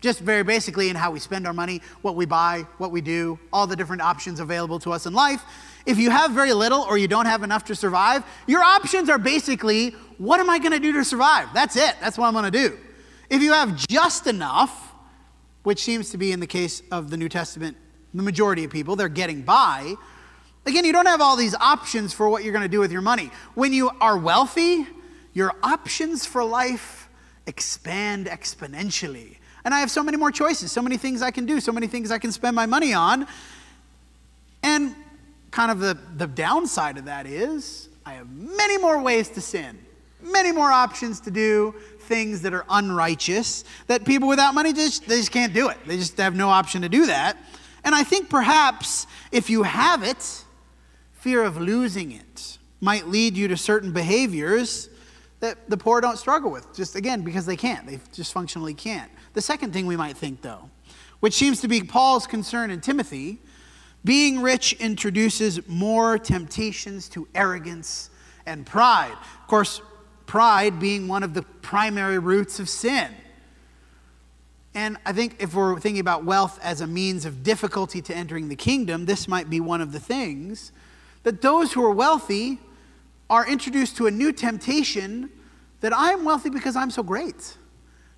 Just 0.00 0.20
very 0.20 0.44
basically 0.44 0.90
in 0.90 0.96
how 0.96 1.10
we 1.10 1.18
spend 1.18 1.46
our 1.46 1.52
money, 1.52 1.82
what 2.02 2.14
we 2.14 2.24
buy, 2.24 2.66
what 2.78 2.92
we 2.92 3.00
do, 3.00 3.38
all 3.52 3.66
the 3.66 3.74
different 3.74 4.00
options 4.00 4.38
available 4.38 4.78
to 4.80 4.92
us 4.92 5.06
in 5.06 5.12
life. 5.12 5.42
If 5.86 5.98
you 5.98 6.10
have 6.10 6.30
very 6.30 6.52
little 6.52 6.82
or 6.82 6.98
you 6.98 7.08
don't 7.08 7.26
have 7.26 7.42
enough 7.42 7.64
to 7.64 7.74
survive, 7.74 8.24
your 8.46 8.62
options 8.62 9.08
are 9.08 9.18
basically 9.18 9.90
what 10.18 10.40
am 10.40 10.50
I 10.50 10.58
going 10.58 10.72
to 10.72 10.78
do 10.78 10.92
to 10.92 11.04
survive? 11.04 11.48
That's 11.54 11.76
it. 11.76 11.94
That's 12.00 12.18
what 12.18 12.26
I'm 12.26 12.32
going 12.32 12.44
to 12.44 12.50
do. 12.50 12.78
If 13.30 13.42
you 13.42 13.52
have 13.52 13.76
just 13.88 14.26
enough, 14.26 14.92
which 15.62 15.82
seems 15.82 16.10
to 16.10 16.18
be 16.18 16.32
in 16.32 16.40
the 16.40 16.46
case 16.46 16.82
of 16.90 17.10
the 17.10 17.16
New 17.16 17.28
Testament, 17.28 17.76
the 18.14 18.22
majority 18.22 18.64
of 18.64 18.70
people, 18.70 18.96
they're 18.96 19.08
getting 19.08 19.42
by. 19.42 19.94
Again, 20.66 20.84
you 20.84 20.92
don't 20.92 21.06
have 21.06 21.20
all 21.20 21.36
these 21.36 21.54
options 21.54 22.12
for 22.12 22.28
what 22.28 22.42
you're 22.42 22.52
going 22.52 22.64
to 22.64 22.68
do 22.68 22.80
with 22.80 22.90
your 22.90 23.02
money. 23.02 23.30
When 23.54 23.72
you 23.72 23.90
are 24.00 24.18
wealthy, 24.18 24.86
your 25.34 25.52
options 25.62 26.26
for 26.26 26.44
life 26.44 27.08
expand 27.46 28.26
exponentially. 28.26 29.36
And 29.64 29.74
I 29.74 29.80
have 29.80 29.90
so 29.90 30.02
many 30.02 30.16
more 30.16 30.30
choices, 30.30 30.70
so 30.72 30.82
many 30.82 30.96
things 30.96 31.22
I 31.22 31.30
can 31.30 31.46
do, 31.46 31.60
so 31.60 31.72
many 31.72 31.86
things 31.86 32.10
I 32.10 32.18
can 32.18 32.32
spend 32.32 32.54
my 32.54 32.66
money 32.66 32.92
on. 32.92 33.26
And 34.62 34.94
kind 35.50 35.70
of 35.70 35.80
the, 35.80 35.98
the 36.16 36.26
downside 36.26 36.98
of 36.98 37.06
that 37.06 37.26
is 37.26 37.88
I 38.04 38.14
have 38.14 38.30
many 38.30 38.78
more 38.78 39.02
ways 39.02 39.28
to 39.30 39.40
sin, 39.40 39.78
many 40.22 40.52
more 40.52 40.70
options 40.70 41.20
to 41.20 41.30
do, 41.30 41.74
things 42.00 42.42
that 42.42 42.54
are 42.54 42.64
unrighteous 42.70 43.64
that 43.86 44.04
people 44.04 44.28
without 44.28 44.54
money 44.54 44.72
just 44.72 45.06
they 45.06 45.18
just 45.18 45.30
can't 45.30 45.52
do 45.52 45.68
it. 45.68 45.76
They 45.86 45.98
just 45.98 46.16
have 46.16 46.34
no 46.34 46.48
option 46.48 46.82
to 46.82 46.88
do 46.88 47.06
that. 47.06 47.36
And 47.84 47.94
I 47.94 48.02
think 48.02 48.30
perhaps 48.30 49.06
if 49.30 49.50
you 49.50 49.62
have 49.62 50.02
it, 50.02 50.44
fear 51.12 51.42
of 51.42 51.58
losing 51.58 52.12
it 52.12 52.58
might 52.80 53.08
lead 53.08 53.36
you 53.36 53.48
to 53.48 53.56
certain 53.56 53.92
behaviors 53.92 54.88
that 55.40 55.70
the 55.70 55.76
poor 55.76 56.00
don't 56.00 56.18
struggle 56.18 56.50
with. 56.50 56.74
Just 56.74 56.96
again 56.96 57.22
because 57.22 57.46
they 57.46 57.56
can't. 57.56 57.86
They 57.86 58.00
just 58.12 58.32
functionally 58.32 58.74
can't. 58.74 59.10
The 59.34 59.40
second 59.40 59.72
thing 59.72 59.86
we 59.86 59.96
might 59.96 60.16
think 60.16 60.42
though, 60.42 60.70
which 61.20 61.34
seems 61.34 61.60
to 61.60 61.68
be 61.68 61.82
Paul's 61.82 62.26
concern 62.26 62.70
in 62.70 62.80
Timothy, 62.80 63.38
being 64.04 64.40
rich 64.40 64.72
introduces 64.74 65.66
more 65.68 66.18
temptations 66.18 67.08
to 67.10 67.28
arrogance 67.34 68.10
and 68.46 68.64
pride. 68.64 69.12
Of 69.12 69.46
course, 69.48 69.80
pride 70.26 70.78
being 70.78 71.08
one 71.08 71.22
of 71.22 71.34
the 71.34 71.42
primary 71.42 72.18
roots 72.18 72.60
of 72.60 72.68
sin. 72.68 73.08
And 74.74 74.96
I 75.04 75.12
think 75.12 75.36
if 75.40 75.54
we're 75.54 75.80
thinking 75.80 76.00
about 76.00 76.24
wealth 76.24 76.58
as 76.62 76.80
a 76.80 76.86
means 76.86 77.24
of 77.24 77.42
difficulty 77.42 78.00
to 78.02 78.14
entering 78.14 78.48
the 78.48 78.56
kingdom, 78.56 79.06
this 79.06 79.26
might 79.26 79.50
be 79.50 79.60
one 79.60 79.80
of 79.80 79.92
the 79.92 79.98
things 79.98 80.72
that 81.24 81.42
those 81.42 81.72
who 81.72 81.82
are 81.82 81.92
wealthy 81.92 82.60
are 83.30 83.46
introduced 83.46 83.96
to 83.98 84.06
a 84.06 84.10
new 84.10 84.32
temptation 84.32 85.30
that 85.80 85.92
I'm 85.94 86.24
wealthy 86.24 86.50
because 86.50 86.76
I'm 86.76 86.90
so 86.90 87.02
great, 87.02 87.56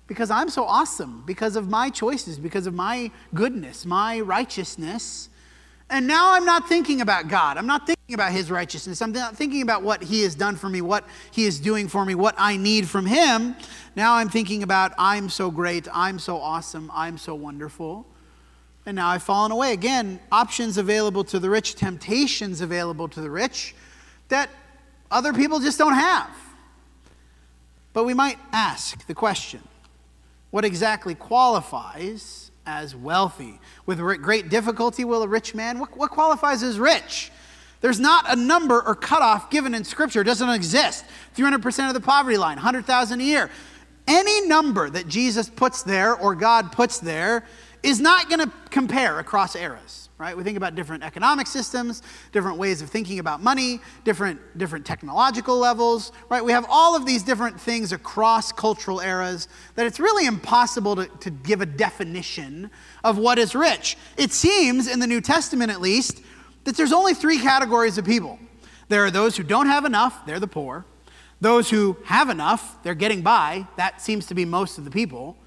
because 0.07 0.31
I'm 0.31 0.49
so 0.49 0.63
awesome, 0.65 1.23
because 1.25 1.55
of 1.55 1.69
my 1.69 1.89
choices, 1.89 2.39
because 2.39 2.65
of 2.65 2.73
my 2.73 3.11
goodness, 3.33 3.85
my 3.85 4.19
righteousness. 4.21 5.29
And 5.89 6.07
now 6.07 6.31
I'm 6.31 6.45
not 6.45 6.69
thinking 6.69 7.01
about 7.01 7.27
God. 7.27 7.57
I'm 7.57 7.67
not 7.67 7.85
thinking 7.85 8.13
about 8.13 8.31
His 8.31 8.49
righteousness. 8.49 9.01
I'm 9.01 9.11
not 9.11 9.35
thinking 9.35 9.61
about 9.61 9.83
what 9.83 10.01
He 10.01 10.21
has 10.21 10.35
done 10.35 10.55
for 10.55 10.69
me, 10.69 10.81
what 10.81 11.05
He 11.31 11.43
is 11.43 11.59
doing 11.59 11.89
for 11.89 12.05
me, 12.05 12.15
what 12.15 12.33
I 12.37 12.55
need 12.55 12.87
from 12.87 13.05
Him. 13.05 13.55
Now 13.95 14.13
I'm 14.13 14.29
thinking 14.29 14.63
about 14.63 14.93
I'm 14.97 15.27
so 15.27 15.51
great, 15.51 15.87
I'm 15.93 16.17
so 16.17 16.37
awesome, 16.37 16.89
I'm 16.93 17.17
so 17.17 17.35
wonderful. 17.35 18.07
And 18.85 18.95
now 18.95 19.09
I've 19.09 19.21
fallen 19.21 19.51
away. 19.51 19.73
Again, 19.73 20.19
options 20.31 20.77
available 20.77 21.25
to 21.25 21.39
the 21.39 21.49
rich, 21.49 21.75
temptations 21.75 22.61
available 22.61 23.07
to 23.09 23.21
the 23.21 23.29
rich 23.29 23.75
that 24.29 24.49
other 25.11 25.33
people 25.33 25.59
just 25.59 25.77
don't 25.77 25.93
have. 25.93 26.29
But 27.93 28.05
we 28.05 28.13
might 28.13 28.39
ask 28.51 29.05
the 29.05 29.13
question 29.13 29.61
what 30.49 30.65
exactly 30.65 31.15
qualifies 31.15 32.51
as 32.65 32.95
wealthy. 32.95 33.59
With 33.85 33.99
great 34.21 34.49
difficulty 34.49 35.03
will 35.03 35.23
a 35.23 35.27
rich 35.27 35.53
man, 35.53 35.79
what, 35.79 35.95
what 35.97 36.11
qualifies 36.11 36.63
as 36.63 36.79
rich? 36.79 37.31
There's 37.81 37.99
not 37.99 38.25
a 38.31 38.35
number 38.35 38.79
or 38.81 38.95
cutoff 38.95 39.49
given 39.49 39.73
in 39.73 39.83
Scripture. 39.83 40.21
It 40.21 40.25
doesn't 40.25 40.49
exist. 40.49 41.03
300% 41.35 41.87
of 41.87 41.93
the 41.93 41.99
poverty 41.99 42.37
line, 42.37 42.57
100,000 42.57 43.19
a 43.19 43.23
year. 43.23 43.49
Any 44.07 44.47
number 44.47 44.89
that 44.89 45.07
Jesus 45.07 45.49
puts 45.49 45.83
there 45.83 46.15
or 46.15 46.35
God 46.35 46.71
puts 46.71 46.99
there 46.99 47.45
is 47.81 47.99
not 47.99 48.29
going 48.29 48.39
to 48.39 48.51
compare 48.69 49.19
across 49.19 49.55
eras 49.55 50.09
right? 50.21 50.37
We 50.37 50.43
think 50.43 50.55
about 50.55 50.75
different 50.75 51.03
economic 51.03 51.47
systems, 51.47 52.03
different 52.31 52.57
ways 52.57 52.81
of 52.81 52.89
thinking 52.89 53.17
about 53.17 53.41
money, 53.41 53.79
different, 54.03 54.39
different 54.57 54.85
technological 54.85 55.57
levels, 55.57 56.11
right? 56.29 56.45
We 56.45 56.51
have 56.51 56.65
all 56.69 56.95
of 56.95 57.05
these 57.05 57.23
different 57.23 57.59
things 57.59 57.91
across 57.91 58.51
cultural 58.51 59.01
eras 59.01 59.47
that 59.75 59.87
it's 59.87 59.99
really 59.99 60.27
impossible 60.27 60.95
to, 60.95 61.07
to 61.07 61.31
give 61.31 61.61
a 61.61 61.65
definition 61.65 62.69
of 63.03 63.17
what 63.17 63.39
is 63.39 63.55
rich. 63.55 63.97
It 64.15 64.31
seems, 64.31 64.87
in 64.87 64.99
the 64.99 65.07
New 65.07 65.21
Testament 65.21 65.71
at 65.71 65.81
least, 65.81 66.21
that 66.65 66.77
there's 66.77 66.93
only 66.93 67.15
three 67.15 67.39
categories 67.39 67.97
of 67.97 68.05
people 68.05 68.37
there 68.89 69.05
are 69.05 69.11
those 69.11 69.37
who 69.37 69.43
don't 69.43 69.67
have 69.67 69.85
enough, 69.85 70.25
they're 70.25 70.39
the 70.39 70.47
poor. 70.47 70.85
Those 71.39 71.69
who 71.69 71.95
have 72.03 72.29
enough, 72.29 72.83
they're 72.83 72.93
getting 72.93 73.21
by, 73.21 73.65
that 73.77 74.01
seems 74.01 74.25
to 74.27 74.35
be 74.35 74.43
most 74.43 74.77
of 74.77 74.83
the 74.83 74.91
people 74.91 75.37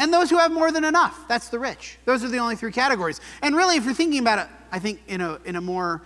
and 0.00 0.12
those 0.12 0.30
who 0.30 0.38
have 0.38 0.50
more 0.50 0.72
than 0.72 0.82
enough. 0.82 1.28
That's 1.28 1.50
the 1.50 1.58
rich. 1.58 1.98
Those 2.06 2.24
are 2.24 2.28
the 2.28 2.38
only 2.38 2.56
three 2.56 2.72
categories. 2.72 3.20
And 3.42 3.54
really, 3.54 3.76
if 3.76 3.84
you're 3.84 3.94
thinking 3.94 4.18
about 4.18 4.38
it, 4.38 4.46
I 4.72 4.78
think 4.78 5.00
in 5.06 5.20
a, 5.20 5.38
in 5.44 5.56
a 5.56 5.60
more 5.60 6.00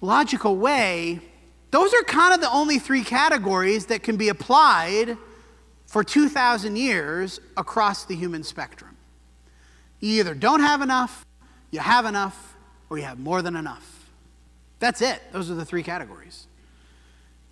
logical 0.00 0.56
way, 0.56 1.20
those 1.72 1.92
are 1.92 2.02
kind 2.04 2.32
of 2.32 2.40
the 2.40 2.50
only 2.50 2.78
three 2.78 3.02
categories 3.02 3.86
that 3.86 4.04
can 4.04 4.16
be 4.16 4.28
applied 4.28 5.18
for 5.86 6.04
2,000 6.04 6.76
years 6.76 7.40
across 7.56 8.04
the 8.04 8.14
human 8.14 8.44
spectrum. 8.44 8.96
You 9.98 10.20
either 10.20 10.34
don't 10.34 10.60
have 10.60 10.80
enough, 10.80 11.26
you 11.72 11.80
have 11.80 12.06
enough, 12.06 12.56
or 12.88 12.98
you 12.98 13.04
have 13.04 13.18
more 13.18 13.42
than 13.42 13.56
enough. 13.56 14.10
That's 14.78 15.02
it. 15.02 15.20
Those 15.32 15.50
are 15.50 15.54
the 15.54 15.64
three 15.64 15.82
categories. 15.82 16.46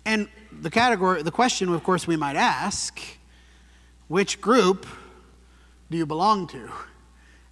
And 0.05 0.29
the 0.61 0.71
category, 0.71 1.23
the 1.23 1.31
question, 1.31 1.67
of 1.73 1.83
course, 1.83 2.07
we 2.07 2.15
might 2.15 2.37
ask 2.37 3.01
which 4.07 4.39
group 4.39 4.85
do 5.89 5.97
you 5.97 6.05
belong 6.05 6.47
to? 6.47 6.69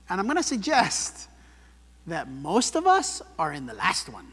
And 0.10 0.20
I'm 0.20 0.26
going 0.26 0.38
to 0.38 0.44
suggest 0.44 1.30
that 2.08 2.30
most 2.30 2.76
of 2.76 2.86
us 2.86 3.22
are 3.40 3.52
in 3.52 3.66
the 3.66 3.74
last 3.74 4.10
one. 4.10 4.28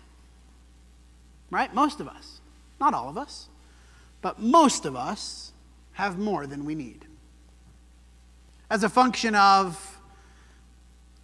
Right? 1.50 1.72
Most 1.74 2.00
of 2.00 2.08
us. 2.08 2.40
Not 2.80 2.94
all 2.94 3.08
of 3.08 3.16
us, 3.16 3.48
but 4.22 4.40
most 4.40 4.86
of 4.86 4.96
us 4.96 5.52
have 5.92 6.18
more 6.18 6.46
than 6.46 6.64
we 6.64 6.74
need. 6.74 7.04
As 8.68 8.82
a 8.82 8.88
function 8.88 9.34
of 9.34 10.00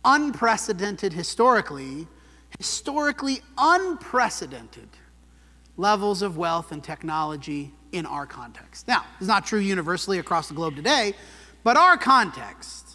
unprecedented 0.05 1.13
historically, 1.13 2.07
historically 2.59 3.41
unprecedented 3.57 4.89
levels 5.77 6.23
of 6.23 6.37
wealth 6.37 6.73
and 6.73 6.83
technology 6.85 7.73
in 7.93 8.07
our 8.07 8.27
context. 8.27 8.87
Now, 8.87 9.05
it's 9.19 9.29
not 9.29 9.47
true 9.47 9.61
universally 9.61 10.19
across 10.19 10.49
the 10.49 10.55
globe 10.55 10.77
today, 10.77 11.15
but 11.65 11.77
our 11.77 11.97
context, 11.97 12.87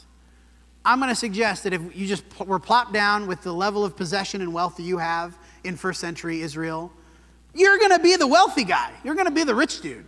I'm 0.86 1.00
going 1.00 1.10
to 1.10 1.16
suggest 1.16 1.64
that 1.64 1.74
if 1.74 1.96
you 1.96 2.08
just 2.08 2.24
were 2.40 2.60
plopped 2.60 2.94
down 2.94 3.28
with 3.28 3.42
the 3.42 3.54
level 3.54 3.86
of 3.86 3.96
possession 3.96 4.42
and 4.42 4.54
wealth 4.54 4.76
that 4.78 4.84
you 4.84 4.98
have 4.98 5.38
in 5.64 5.78
first 5.78 6.02
century 6.02 6.42
Israel, 6.42 6.92
you're 7.54 7.78
going 7.78 7.92
to 7.92 8.00
be 8.00 8.16
the 8.16 8.28
wealthy 8.28 8.64
guy. 8.64 8.92
You're 9.04 9.16
going 9.16 9.28
to 9.28 9.32
be 9.32 9.44
the 9.44 9.56
rich 9.56 9.82
dude. 9.82 10.06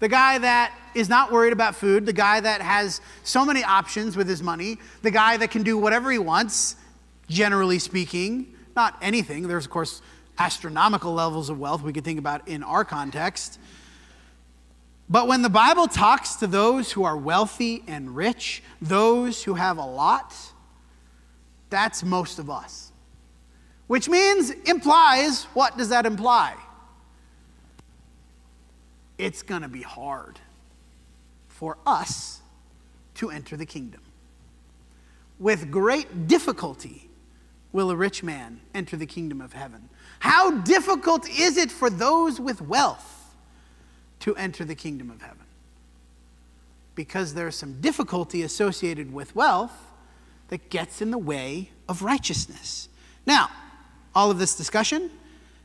The 0.00 0.08
guy 0.08 0.38
that 0.38 0.74
is 0.94 1.08
not 1.08 1.32
worried 1.32 1.52
about 1.52 1.74
food, 1.74 2.06
the 2.06 2.12
guy 2.12 2.40
that 2.40 2.62
has 2.62 3.00
so 3.22 3.44
many 3.44 3.62
options 3.64 4.16
with 4.16 4.28
his 4.28 4.42
money, 4.42 4.78
the 5.02 5.10
guy 5.10 5.36
that 5.36 5.50
can 5.50 5.62
do 5.62 5.76
whatever 5.76 6.10
he 6.10 6.18
wants, 6.18 6.76
generally 7.28 7.78
speaking. 7.78 8.54
Not 8.76 8.96
anything. 9.00 9.46
There's, 9.46 9.64
of 9.64 9.70
course, 9.70 10.02
astronomical 10.38 11.14
levels 11.14 11.48
of 11.48 11.58
wealth 11.58 11.82
we 11.82 11.92
could 11.92 12.04
think 12.04 12.18
about 12.18 12.48
in 12.48 12.62
our 12.62 12.84
context. 12.84 13.58
But 15.08 15.28
when 15.28 15.42
the 15.42 15.50
Bible 15.50 15.86
talks 15.86 16.36
to 16.36 16.46
those 16.46 16.92
who 16.92 17.04
are 17.04 17.16
wealthy 17.16 17.84
and 17.86 18.16
rich, 18.16 18.62
those 18.80 19.42
who 19.42 19.54
have 19.54 19.78
a 19.78 19.84
lot, 19.84 20.34
that's 21.68 22.02
most 22.02 22.38
of 22.38 22.48
us. 22.48 22.92
Which 23.86 24.08
means, 24.08 24.50
implies, 24.50 25.44
what 25.54 25.76
does 25.76 25.90
that 25.90 26.06
imply? 26.06 26.54
It's 29.18 29.42
going 29.42 29.62
to 29.62 29.68
be 29.68 29.82
hard 29.82 30.40
for 31.48 31.76
us 31.86 32.40
to 33.16 33.30
enter 33.30 33.56
the 33.56 33.66
kingdom. 33.66 34.00
With 35.38 35.70
great 35.70 36.26
difficulty 36.26 37.10
will 37.72 37.90
a 37.90 37.96
rich 37.96 38.22
man 38.22 38.60
enter 38.74 38.96
the 38.96 39.06
kingdom 39.06 39.40
of 39.40 39.52
heaven. 39.52 39.88
How 40.20 40.62
difficult 40.62 41.28
is 41.28 41.58
it 41.58 41.70
for 41.70 41.90
those 41.90 42.40
with 42.40 42.62
wealth 42.62 43.13
to 44.24 44.34
enter 44.36 44.64
the 44.64 44.74
kingdom 44.74 45.10
of 45.10 45.20
heaven? 45.20 45.44
Because 46.94 47.34
there's 47.34 47.54
some 47.54 47.80
difficulty 47.82 48.42
associated 48.42 49.12
with 49.12 49.36
wealth 49.36 49.72
that 50.48 50.70
gets 50.70 51.02
in 51.02 51.10
the 51.10 51.18
way 51.18 51.68
of 51.90 52.00
righteousness. 52.00 52.88
Now, 53.26 53.50
all 54.14 54.30
of 54.30 54.38
this 54.38 54.54
discussion 54.54 55.10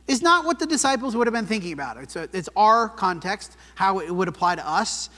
is 0.06 0.20
not 0.20 0.44
what 0.44 0.58
the 0.58 0.66
disciples 0.66 1.16
would 1.16 1.26
have 1.26 1.32
been 1.32 1.46
thinking 1.46 1.72
about. 1.72 1.96
It's, 1.96 2.16
a, 2.16 2.28
it's 2.34 2.50
our 2.54 2.90
context, 2.90 3.56
how 3.76 4.00
it 4.00 4.10
would 4.10 4.28
apply 4.28 4.56
to 4.56 4.68
us. 4.68 5.08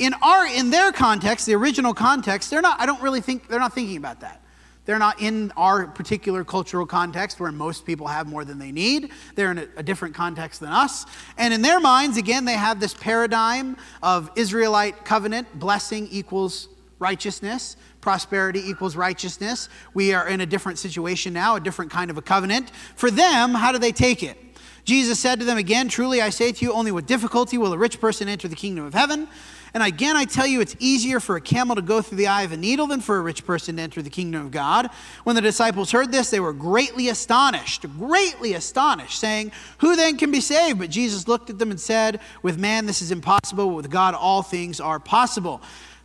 In 0.00 0.14
our 0.14 0.46
in 0.46 0.70
their 0.70 0.90
context, 0.90 1.46
the 1.46 1.54
original 1.54 1.94
context, 1.94 2.50
they're 2.50 2.62
not 2.62 2.80
I 2.80 2.86
don't 2.86 3.02
really 3.02 3.20
think 3.20 3.48
they're 3.48 3.60
not 3.60 3.74
thinking 3.74 3.96
about 3.96 4.20
that. 4.20 4.40
They're 4.88 4.98
not 4.98 5.20
in 5.20 5.52
our 5.54 5.86
particular 5.86 6.44
cultural 6.44 6.86
context 6.86 7.38
where 7.38 7.52
most 7.52 7.84
people 7.84 8.06
have 8.06 8.26
more 8.26 8.42
than 8.42 8.58
they 8.58 8.72
need. 8.72 9.12
They're 9.34 9.50
in 9.50 9.58
a, 9.58 9.68
a, 9.76 9.82
different 9.82 10.14
context 10.14 10.60
than 10.60 10.70
us. 10.70 11.04
And 11.36 11.52
in 11.52 11.60
their 11.60 11.78
minds, 11.78 12.16
again, 12.16 12.46
they 12.46 12.54
have 12.54 12.80
this 12.80 12.94
paradigm 12.94 13.76
of 14.02 14.30
Israelite 14.34 15.04
covenant 15.04 15.58
blessing 15.58 16.08
equals 16.10 16.70
righteousness, 16.98 17.76
prosperity 18.00 18.60
equals 18.60 18.96
righteousness. 18.96 19.68
We 19.92 20.14
are 20.14 20.26
in 20.26 20.40
a 20.40 20.46
different 20.46 20.78
situation 20.78 21.34
now, 21.34 21.56
a 21.56 21.60
different 21.60 21.90
kind 21.90 22.10
of 22.10 22.16
a 22.16 22.22
covenant. 22.22 22.70
For 22.96 23.10
them, 23.10 23.52
how 23.52 23.72
do 23.72 23.78
they 23.78 23.92
take 23.92 24.22
it? 24.22 24.38
Jesus 24.86 25.20
said 25.20 25.38
to 25.40 25.44
them 25.44 25.58
again, 25.58 25.88
Truly 25.88 26.22
I 26.22 26.30
say 26.30 26.50
to 26.50 26.64
you, 26.64 26.72
only 26.72 26.92
with 26.92 27.04
difficulty 27.04 27.58
will 27.58 27.74
a 27.74 27.78
rich 27.78 28.00
person 28.00 28.26
enter 28.26 28.48
the 28.48 28.56
kingdom 28.56 28.86
of 28.86 28.94
heaven. 28.94 29.28
And 29.74 29.82
again, 29.82 30.16
I 30.16 30.24
tell 30.24 30.46
you, 30.46 30.60
it's 30.60 30.76
easier 30.78 31.20
for 31.20 31.36
a 31.36 31.40
camel 31.40 31.76
to 31.76 31.82
go 31.82 32.00
through 32.00 32.18
the 32.18 32.26
eye 32.26 32.42
of 32.42 32.52
a 32.52 32.56
needle 32.56 32.86
than 32.86 33.00
for 33.00 33.18
a 33.18 33.22
rich 33.22 33.44
person 33.44 33.76
to 33.76 33.82
enter 33.82 34.02
the 34.02 34.10
kingdom 34.10 34.46
of 34.46 34.50
God. 34.50 34.88
When 35.24 35.36
the 35.36 35.42
disciples 35.42 35.90
heard 35.90 36.10
this, 36.10 36.30
they 36.30 36.40
were 36.40 36.52
greatly 36.52 37.08
astonished, 37.08 37.82
greatly 37.98 38.54
astonished, 38.54 39.18
saying, 39.18 39.52
Who 39.78 39.96
then 39.96 40.16
can 40.16 40.30
be 40.30 40.40
saved? 40.40 40.78
But 40.78 40.90
Jesus 40.90 41.28
looked 41.28 41.50
at 41.50 41.58
them 41.58 41.70
and 41.70 41.80
said, 41.80 42.20
With 42.42 42.58
man 42.58 42.86
this 42.86 43.02
is 43.02 43.10
impossible, 43.10 43.66
but 43.66 43.74
with 43.74 43.90
God 43.90 44.14
all 44.14 44.42
things 44.42 44.80
are 44.80 44.98
possible. 44.98 45.60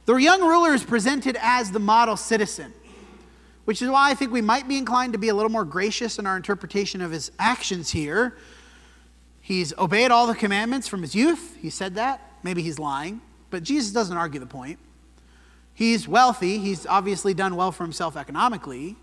The 0.05 0.15
young 0.15 0.41
ruler 0.41 0.73
is 0.73 0.83
presented 0.83 1.37
as 1.39 1.71
the 1.71 1.79
model 1.79 2.17
citizen, 2.17 2.73
which 3.63 3.81
is 3.81 3.89
why 3.89 4.11
I 4.11 4.13
think 4.15 4.31
we 4.31 4.41
might 4.41 4.67
be 4.67 4.77
inclined 4.77 5.13
to 5.13 5.19
be 5.19 5.29
a 5.29 5.33
little 5.33 5.51
more 5.51 5.63
gracious 5.63 6.19
in 6.19 6.27
our 6.27 6.35
interpretation 6.35 7.01
of 7.01 7.11
his 7.11 7.31
actions 7.39 7.91
here. 7.91 8.37
He's 9.39 9.77
obeyed 9.77 10.11
all 10.11 10.27
the 10.27 10.35
commandments 10.35 10.87
from 10.87 11.01
his 11.01 11.15
youth. 11.15 11.57
He 11.61 11.69
said 11.69 11.95
that. 11.95 12.19
Maybe 12.43 12.61
he's 12.61 12.79
lying. 12.79 13.21
But 13.53 13.61
Jesus 13.61 13.91
doesn't 13.91 14.17
argue 14.17 14.39
the 14.39 14.47
point. 14.47 14.79
He's 15.75 16.07
wealthy. 16.07 16.57
He's 16.57 16.87
obviously 16.87 17.35
done 17.35 17.55
well 17.55 17.71
for 17.71 17.83
himself 17.83 18.17
economically. 18.17 18.95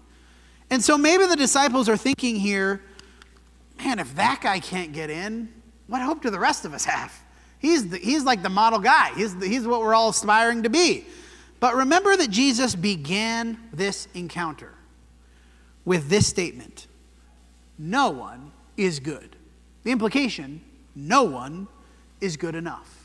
And 0.71 0.83
so 0.83 0.99
maybe 0.99 1.25
the 1.27 1.37
disciples 1.37 1.89
are 1.89 1.97
thinking 1.97 2.35
here 2.35 2.83
man, 3.79 4.01
if 4.01 4.17
that 4.17 4.41
guy 4.43 4.59
can't 4.59 4.93
get 4.93 5.09
in, 5.09 5.49
what 5.87 6.03
hope 6.03 6.21
do 6.21 6.31
the 6.31 6.39
rest 6.39 6.65
of 6.65 6.75
us 6.75 6.85
have? 6.85 7.17
He's, 7.61 7.91
the, 7.91 7.99
he's 7.99 8.25
like 8.25 8.43
the 8.43 8.49
model 8.51 8.81
guy, 8.81 9.13
he's, 9.15 9.37
the, 9.37 9.47
he's 9.47 9.65
what 9.69 9.83
we're 9.83 9.95
all 9.95 10.09
aspiring 10.09 10.65
to 10.65 10.69
be. 10.69 11.07
But 11.61 11.77
remember 11.77 12.17
that 12.17 12.31
Jesus 12.31 12.75
began 12.75 13.57
this 13.73 14.09
encounter 14.15 14.75
with 15.85 16.09
this 16.09 16.27
statement 16.27 16.89
No 17.79 18.11
one 18.11 18.51
is 18.77 18.99
good. 18.99 19.37
The 19.85 19.93
implication 19.93 20.61
no 20.97 21.23
one 21.23 21.69
is 22.21 22.37
good 22.37 22.57
enough. 22.57 23.00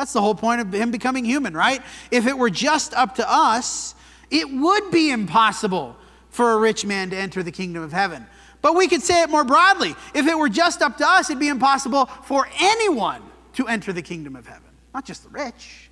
That's 0.00 0.14
the 0.14 0.22
whole 0.22 0.34
point 0.34 0.62
of 0.62 0.72
him 0.72 0.90
becoming 0.90 1.26
human, 1.26 1.54
right? 1.54 1.82
If 2.10 2.26
it 2.26 2.38
were 2.38 2.48
just 2.48 2.94
up 2.94 3.16
to 3.16 3.30
us, 3.30 3.94
it 4.30 4.50
would 4.50 4.90
be 4.90 5.10
impossible 5.10 5.94
for 6.30 6.52
a 6.52 6.56
rich 6.56 6.86
man 6.86 7.10
to 7.10 7.16
enter 7.18 7.42
the 7.42 7.52
kingdom 7.52 7.82
of 7.82 7.92
heaven. 7.92 8.26
But 8.62 8.74
we 8.76 8.88
could 8.88 9.02
say 9.02 9.20
it 9.22 9.28
more 9.28 9.44
broadly. 9.44 9.94
If 10.14 10.26
it 10.26 10.38
were 10.38 10.48
just 10.48 10.80
up 10.80 10.96
to 10.96 11.06
us, 11.06 11.28
it'd 11.28 11.38
be 11.38 11.48
impossible 11.48 12.06
for 12.24 12.48
anyone 12.58 13.20
to 13.56 13.68
enter 13.68 13.92
the 13.92 14.00
kingdom 14.00 14.36
of 14.36 14.46
heaven, 14.46 14.70
not 14.94 15.04
just 15.04 15.22
the 15.22 15.28
rich. 15.28 15.90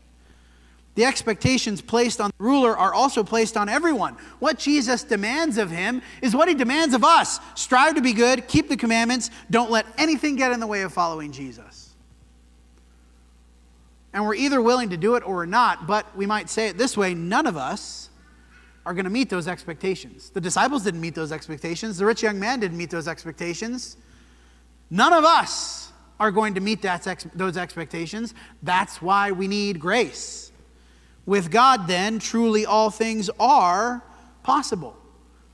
The 0.94 1.04
expectations 1.04 1.82
placed 1.82 2.18
on 2.18 2.30
the 2.38 2.44
ruler 2.44 2.74
are 2.74 2.94
also 2.94 3.22
placed 3.22 3.58
on 3.58 3.68
everyone. 3.68 4.16
What 4.38 4.58
Jesus 4.58 5.04
demands 5.04 5.58
of 5.58 5.70
him 5.70 6.00
is 6.22 6.34
what 6.34 6.48
he 6.48 6.54
demands 6.54 6.94
of 6.94 7.04
us 7.04 7.40
strive 7.56 7.96
to 7.96 8.00
be 8.00 8.14
good, 8.14 8.48
keep 8.48 8.70
the 8.70 8.76
commandments, 8.78 9.30
don't 9.50 9.70
let 9.70 9.84
anything 9.98 10.36
get 10.36 10.50
in 10.50 10.60
the 10.60 10.66
way 10.66 10.80
of 10.80 10.94
following 10.94 11.30
Jesus. 11.30 11.87
And 14.12 14.24
we're 14.24 14.34
either 14.34 14.62
willing 14.62 14.90
to 14.90 14.96
do 14.96 15.16
it 15.16 15.22
or 15.26 15.34
we're 15.34 15.46
not, 15.46 15.86
but 15.86 16.16
we 16.16 16.26
might 16.26 16.48
say 16.48 16.68
it 16.68 16.78
this 16.78 16.96
way 16.96 17.14
none 17.14 17.46
of 17.46 17.56
us 17.56 18.10
are 18.86 18.94
going 18.94 19.04
to 19.04 19.10
meet 19.10 19.28
those 19.28 19.46
expectations. 19.46 20.30
The 20.30 20.40
disciples 20.40 20.82
didn't 20.82 21.00
meet 21.00 21.14
those 21.14 21.32
expectations, 21.32 21.98
the 21.98 22.06
rich 22.06 22.22
young 22.22 22.40
man 22.40 22.60
didn't 22.60 22.78
meet 22.78 22.90
those 22.90 23.08
expectations. 23.08 23.96
None 24.90 25.12
of 25.12 25.24
us 25.24 25.92
are 26.18 26.30
going 26.30 26.54
to 26.54 26.60
meet 26.60 26.80
that, 26.82 27.26
those 27.34 27.58
expectations. 27.58 28.34
That's 28.62 29.02
why 29.02 29.32
we 29.32 29.46
need 29.46 29.78
grace. 29.78 30.50
With 31.26 31.50
God, 31.50 31.86
then, 31.86 32.18
truly 32.18 32.64
all 32.64 32.90
things 32.90 33.28
are 33.38 34.02
possible. 34.42 34.96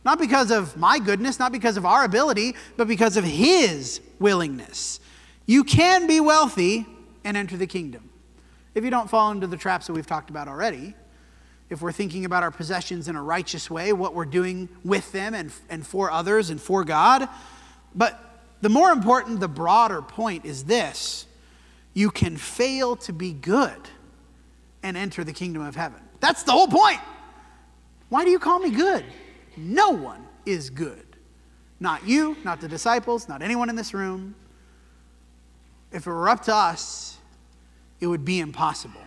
Not 0.05 0.21
because 0.21 0.53
of 0.53 0.77
my 0.77 1.01
goodness, 1.01 1.41
not 1.41 1.51
because 1.51 1.77
of 1.77 1.85
our 1.85 2.05
ability, 2.05 2.55
but 2.77 2.87
because 2.87 3.17
of 3.17 3.25
His 3.25 4.01
willingness. 4.21 5.01
You 5.47 5.65
can 5.65 6.07
be 6.07 6.21
wealthy 6.21 6.87
and 7.25 7.37
enter 7.37 7.57
the 7.57 7.67
kingdom 7.67 8.11
if 8.75 8.85
you 8.85 8.91
don't 8.91 9.09
fall 9.09 9.31
into 9.31 9.47
the 9.47 9.57
traps 9.57 9.87
that 9.87 9.93
we've 9.93 10.07
talked 10.07 10.31
about 10.31 10.49
already, 10.49 10.95
if 11.71 11.81
we're 11.81 11.93
thinking 11.93 12.25
about 12.25 12.43
our 12.43 12.51
possessions 12.51 13.09
in 13.09 13.17
a 13.17 13.23
righteous 13.23 13.71
way, 13.71 13.93
what 13.93 14.15
we're 14.15 14.25
doing 14.25 14.69
with 14.85 15.11
them 15.13 15.35
and, 15.35 15.53
and 15.71 15.87
for 15.87 16.11
others 16.11 16.51
and 16.51 16.61
for 16.61 16.85
God. 16.85 17.29
But 17.95 18.21
the 18.61 18.69
more 18.69 18.91
important, 18.91 19.41
the 19.41 19.49
broader 19.49 20.03
point 20.03 20.45
is 20.45 20.65
this 20.65 21.27
you 21.95 22.11
can 22.11 22.37
fail 22.37 22.97
to 22.97 23.13
be 23.13 23.33
good 23.33 23.81
and 24.83 24.97
enter 24.97 25.25
the 25.25 25.33
kingdom 25.33 25.63
of 25.63 25.77
heaven. 25.77 26.01
That's 26.21 26.43
the 26.43 26.53
whole 26.53 26.69
point. 26.69 27.01
Why 28.09 28.25
do 28.25 28.31
you 28.31 28.39
call 28.39 28.59
me 28.59 28.71
good? 28.71 29.05
No 29.57 29.91
one 29.91 30.27
is 30.45 30.71
good. 30.71 31.05
Not 31.81 32.07
you, 32.07 32.37
not 32.45 32.61
the 32.61 32.69
disciples, 32.69 33.29
not 33.29 33.43
anyone 33.43 33.69
in 33.69 33.77
this 33.77 33.95
room. 33.95 34.35
If 35.93 36.07
it 36.07 36.11
were 36.11 36.29
up 36.29 36.43
to 36.45 36.55
us, 36.55 37.19
it 38.05 38.07
would 38.07 38.25
be 38.25 38.39
impossible. 38.39 39.01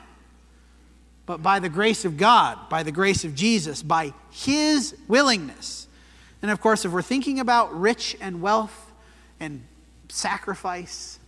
But 1.27 1.43
by 1.43 1.59
the 1.59 1.69
grace 1.69 2.03
of 2.03 2.17
God, 2.17 2.57
by 2.67 2.81
the 2.83 2.91
grace 2.91 3.23
of 3.23 3.35
Jesus, 3.35 3.83
by 3.83 4.13
His 4.31 4.95
willingness, 5.07 5.87
and 6.41 6.49
of 6.49 6.59
course, 6.59 6.83
if 6.83 6.91
we're 6.91 7.01
thinking 7.01 7.39
about 7.39 7.79
rich 7.79 8.17
and 8.19 8.41
wealth 8.41 8.91
and 9.39 9.63
sacrifice, 10.09 11.19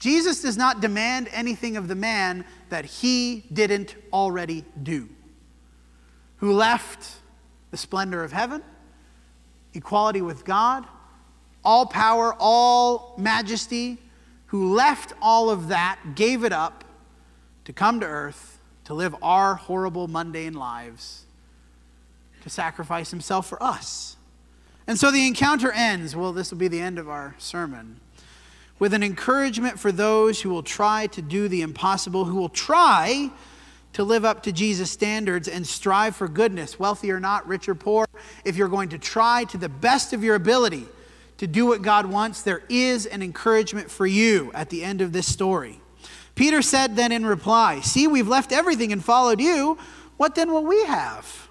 Jesus 0.00 0.42
does 0.42 0.56
not 0.56 0.80
demand 0.80 1.28
anything 1.32 1.76
of 1.76 1.86
the 1.86 1.94
man 1.94 2.44
that 2.70 2.84
he 2.84 3.44
didn't 3.52 3.94
already 4.12 4.64
do, 4.82 5.08
who 6.38 6.52
left 6.52 7.18
the 7.70 7.76
splendor 7.76 8.24
of 8.24 8.32
heaven, 8.32 8.62
equality 9.74 10.22
with 10.22 10.44
God, 10.44 10.86
all 11.64 11.86
power, 11.86 12.34
all 12.40 13.14
majesty, 13.18 13.98
who 14.50 14.74
left 14.74 15.12
all 15.22 15.48
of 15.48 15.68
that, 15.68 16.00
gave 16.16 16.42
it 16.42 16.52
up 16.52 16.84
to 17.64 17.72
come 17.72 18.00
to 18.00 18.06
earth, 18.06 18.58
to 18.84 18.94
live 18.94 19.14
our 19.22 19.54
horrible, 19.54 20.08
mundane 20.08 20.54
lives, 20.54 21.24
to 22.42 22.50
sacrifice 22.50 23.12
himself 23.12 23.48
for 23.48 23.62
us. 23.62 24.16
And 24.88 24.98
so 24.98 25.12
the 25.12 25.24
encounter 25.24 25.70
ends. 25.70 26.16
Well, 26.16 26.32
this 26.32 26.50
will 26.50 26.58
be 26.58 26.66
the 26.66 26.80
end 26.80 26.98
of 26.98 27.08
our 27.08 27.36
sermon. 27.38 28.00
With 28.80 28.92
an 28.92 29.04
encouragement 29.04 29.78
for 29.78 29.92
those 29.92 30.42
who 30.42 30.50
will 30.50 30.64
try 30.64 31.06
to 31.08 31.22
do 31.22 31.46
the 31.46 31.62
impossible, 31.62 32.24
who 32.24 32.34
will 32.34 32.48
try 32.48 33.30
to 33.92 34.02
live 34.02 34.24
up 34.24 34.42
to 34.42 34.52
Jesus' 34.52 34.90
standards 34.90 35.46
and 35.46 35.64
strive 35.64 36.16
for 36.16 36.26
goodness, 36.26 36.76
wealthy 36.76 37.12
or 37.12 37.20
not, 37.20 37.46
rich 37.46 37.68
or 37.68 37.76
poor. 37.76 38.08
If 38.44 38.56
you're 38.56 38.66
going 38.66 38.88
to 38.88 38.98
try 38.98 39.44
to 39.44 39.58
the 39.58 39.68
best 39.68 40.12
of 40.12 40.24
your 40.24 40.34
ability, 40.34 40.86
to 41.40 41.46
do 41.46 41.64
what 41.64 41.80
God 41.80 42.04
wants, 42.04 42.42
there 42.42 42.64
is 42.68 43.06
an 43.06 43.22
encouragement 43.22 43.90
for 43.90 44.06
you 44.06 44.50
at 44.52 44.68
the 44.68 44.84
end 44.84 45.00
of 45.00 45.14
this 45.14 45.26
story. 45.26 45.80
Peter 46.34 46.60
said 46.60 46.96
then 46.96 47.12
in 47.12 47.24
reply, 47.24 47.80
See, 47.80 48.06
we've 48.06 48.28
left 48.28 48.52
everything 48.52 48.92
and 48.92 49.02
followed 49.02 49.40
you. 49.40 49.78
What 50.18 50.34
then 50.34 50.52
will 50.52 50.66
we 50.66 50.84
have? 50.84 51.48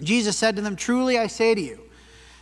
Jesus 0.00 0.38
said 0.38 0.56
to 0.56 0.62
them, 0.62 0.74
Truly 0.74 1.18
I 1.18 1.26
say 1.26 1.54
to 1.54 1.60
you, 1.60 1.78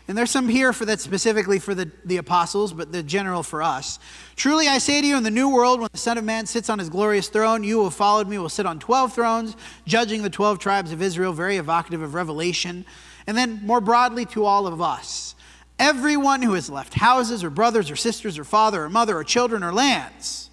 and 0.06 0.16
there's 0.16 0.30
some 0.30 0.48
here 0.48 0.72
for 0.72 0.84
that 0.84 1.00
specifically 1.00 1.58
for 1.58 1.74
the, 1.74 1.90
the 2.04 2.18
apostles, 2.18 2.72
but 2.72 2.92
the 2.92 3.02
general 3.02 3.42
for 3.42 3.60
us. 3.60 3.98
Truly 4.36 4.68
I 4.68 4.78
say 4.78 5.00
to 5.00 5.06
you, 5.06 5.16
in 5.16 5.24
the 5.24 5.32
new 5.32 5.52
world, 5.52 5.80
when 5.80 5.88
the 5.90 5.98
Son 5.98 6.16
of 6.16 6.22
Man 6.22 6.46
sits 6.46 6.70
on 6.70 6.78
his 6.78 6.88
glorious 6.88 7.26
throne, 7.26 7.64
you 7.64 7.78
who 7.78 7.84
have 7.84 7.94
followed 7.94 8.28
me 8.28 8.38
will 8.38 8.48
sit 8.48 8.66
on 8.66 8.78
12 8.78 9.12
thrones, 9.12 9.56
judging 9.84 10.22
the 10.22 10.30
12 10.30 10.60
tribes 10.60 10.92
of 10.92 11.02
Israel, 11.02 11.32
very 11.32 11.56
evocative 11.56 12.02
of 12.02 12.14
Revelation. 12.14 12.86
And 13.26 13.36
then 13.36 13.58
more 13.64 13.80
broadly 13.80 14.26
to 14.26 14.44
all 14.44 14.68
of 14.68 14.80
us. 14.80 15.34
Everyone 15.78 16.42
who 16.42 16.54
has 16.54 16.70
left 16.70 16.94
houses 16.94 17.44
or 17.44 17.50
brothers 17.50 17.90
or 17.90 17.96
sisters 17.96 18.38
or 18.38 18.44
father 18.44 18.84
or 18.84 18.90
mother 18.90 19.16
or 19.16 19.24
children 19.24 19.62
or 19.62 19.72
lands, 19.72 20.50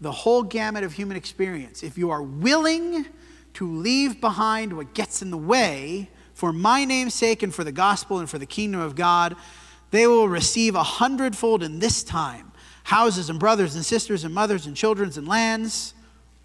the 0.00 0.12
whole 0.12 0.42
gamut 0.42 0.84
of 0.84 0.92
human 0.92 1.16
experience, 1.16 1.82
if 1.82 1.98
you 1.98 2.10
are 2.10 2.22
willing 2.22 3.06
to 3.54 3.70
leave 3.70 4.20
behind 4.20 4.72
what 4.72 4.94
gets 4.94 5.22
in 5.22 5.30
the 5.30 5.36
way 5.38 6.10
for 6.34 6.52
my 6.52 6.84
name's 6.84 7.14
sake 7.14 7.42
and 7.42 7.54
for 7.54 7.64
the 7.64 7.72
gospel 7.72 8.18
and 8.18 8.28
for 8.28 8.38
the 8.38 8.46
kingdom 8.46 8.80
of 8.80 8.94
God, 8.94 9.34
they 9.90 10.06
will 10.06 10.28
receive 10.28 10.74
a 10.74 10.82
hundredfold 10.82 11.62
in 11.62 11.78
this 11.78 12.02
time 12.02 12.52
houses 12.84 13.28
and 13.30 13.40
brothers 13.40 13.74
and 13.74 13.84
sisters 13.84 14.22
and 14.22 14.32
mothers 14.32 14.66
and 14.66 14.76
children 14.76 15.10
and 15.16 15.26
lands. 15.26 15.92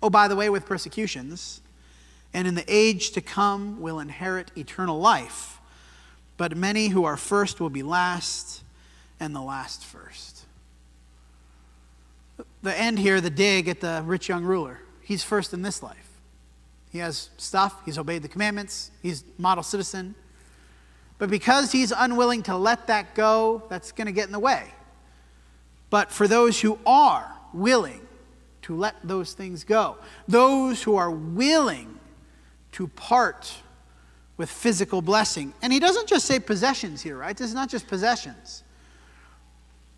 Oh, 0.01 0.09
by 0.09 0.27
the 0.27 0.35
way, 0.35 0.49
with 0.49 0.65
persecutions. 0.65 1.61
And 2.33 2.47
in 2.47 2.55
the 2.55 2.65
age 2.67 3.11
to 3.11 3.21
come 3.21 3.79
will 3.79 3.99
inherit 3.99 4.49
eternal 4.57 4.99
life. 4.99 5.60
But 6.41 6.57
many 6.57 6.87
who 6.87 7.03
are 7.03 7.17
first 7.17 7.59
will 7.59 7.69
be 7.69 7.83
last, 7.83 8.63
and 9.19 9.35
the 9.35 9.41
last 9.41 9.85
first. 9.85 10.47
The 12.63 12.75
end 12.75 12.97
here, 12.97 13.21
the 13.21 13.29
dig 13.29 13.67
at 13.67 13.79
the 13.79 14.01
rich 14.03 14.27
young 14.27 14.43
ruler. 14.43 14.79
He's 15.01 15.23
first 15.23 15.53
in 15.53 15.61
this 15.61 15.83
life. 15.83 16.09
He 16.91 16.97
has 16.97 17.29
stuff, 17.37 17.85
he's 17.85 17.99
obeyed 17.99 18.23
the 18.23 18.27
commandments, 18.27 18.89
he's 19.03 19.23
model 19.37 19.63
citizen. 19.63 20.15
But 21.19 21.29
because 21.29 21.71
he's 21.71 21.93
unwilling 21.95 22.41
to 22.41 22.57
let 22.57 22.87
that 22.87 23.13
go, 23.13 23.61
that's 23.69 23.91
going 23.91 24.07
to 24.07 24.11
get 24.11 24.25
in 24.25 24.31
the 24.31 24.39
way. 24.39 24.63
But 25.91 26.11
for 26.11 26.27
those 26.27 26.59
who 26.59 26.79
are 26.87 27.31
willing 27.53 28.01
to 28.63 28.75
let 28.75 28.95
those 29.03 29.33
things 29.33 29.63
go, 29.63 29.97
those 30.27 30.81
who 30.81 30.95
are 30.95 31.11
willing 31.11 31.99
to 32.71 32.87
part 32.87 33.61
with 34.41 34.49
physical 34.49 35.03
blessing, 35.03 35.53
and 35.61 35.71
he 35.71 35.79
doesn't 35.79 36.07
just 36.07 36.25
say 36.25 36.39
possessions 36.39 36.99
here, 36.99 37.15
right? 37.15 37.37
This 37.37 37.49
is 37.49 37.53
not 37.53 37.69
just 37.69 37.85
possessions. 37.85 38.63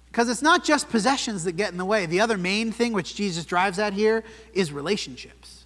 Because 0.07 0.27
it's 0.27 0.41
not 0.41 0.65
just 0.65 0.89
possessions 0.89 1.45
that 1.45 1.53
get 1.53 1.71
in 1.71 1.77
the 1.77 1.85
way. 1.85 2.07
The 2.07 2.19
other 2.19 2.37
main 2.37 2.73
thing 2.73 2.91
which 2.91 3.15
Jesus 3.15 3.45
drives 3.45 3.79
at 3.79 3.93
here 3.93 4.21
is 4.53 4.73
relationships. 4.73 5.65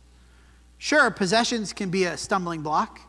Sure, 0.77 1.09
possessions 1.09 1.73
can 1.73 1.89
be 1.89 2.03
a 2.03 2.17
stumbling 2.17 2.61
block, 2.61 2.99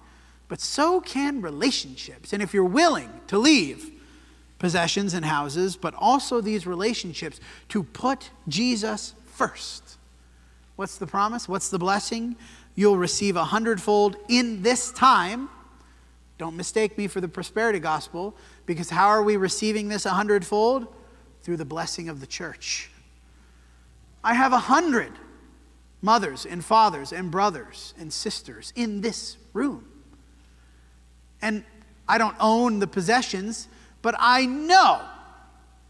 but 0.49 0.59
so 0.59 1.03
can 1.03 1.43
relationships. 1.43 2.33
And 2.33 2.43
if 2.43 2.55
you're 2.55 2.65
willing 2.65 3.11
to 3.27 3.37
leave 3.37 3.91
possessions 4.59 5.13
and 5.13 5.23
houses, 5.23 5.77
but 5.77 5.93
also 5.99 6.41
these 6.41 6.67
relationships, 6.67 7.41
to 7.69 7.83
put 7.83 8.31
Jesus 8.49 9.13
first, 9.27 9.99
what's 10.77 10.97
the 10.97 11.07
promise? 11.07 11.47
What's 11.47 11.69
the 11.69 11.79
blessing? 11.79 12.37
You'll 12.75 12.97
receive 12.97 13.37
a 13.37 13.45
hundredfold 13.45 14.17
in 14.31 14.63
this 14.63 14.93
time. 14.93 15.51
Don't 16.39 16.57
mistake 16.57 16.97
me 16.97 17.09
for 17.09 17.21
the 17.21 17.29
prosperity 17.29 17.81
gospel, 17.81 18.35
because 18.65 18.91
how 18.91 19.09
are 19.09 19.23
we 19.23 19.37
receiving 19.37 19.89
this 19.89 20.07
a 20.07 20.11
hundredfold? 20.11 20.87
Through 21.43 21.57
the 21.57 21.65
blessing 21.65 22.09
of 22.09 22.21
the 22.21 22.27
church. 22.27 22.91
I 24.23 24.35
have 24.35 24.53
a 24.53 24.59
hundred 24.59 25.13
mothers 26.03 26.47
and 26.47 26.65
fathers 26.65 27.13
and 27.13 27.31
brothers 27.31 27.95
and 27.99 28.13
sisters 28.13 28.73
in 28.77 29.01
this 29.01 29.37
room. 29.53 29.87
And 31.41 31.65
I 32.09 32.19
don't 32.19 32.37
own 32.41 32.79
the 32.79 32.87
possessions, 32.87 33.69
but 34.03 34.15
I 34.19 34.47
know 34.47 35.01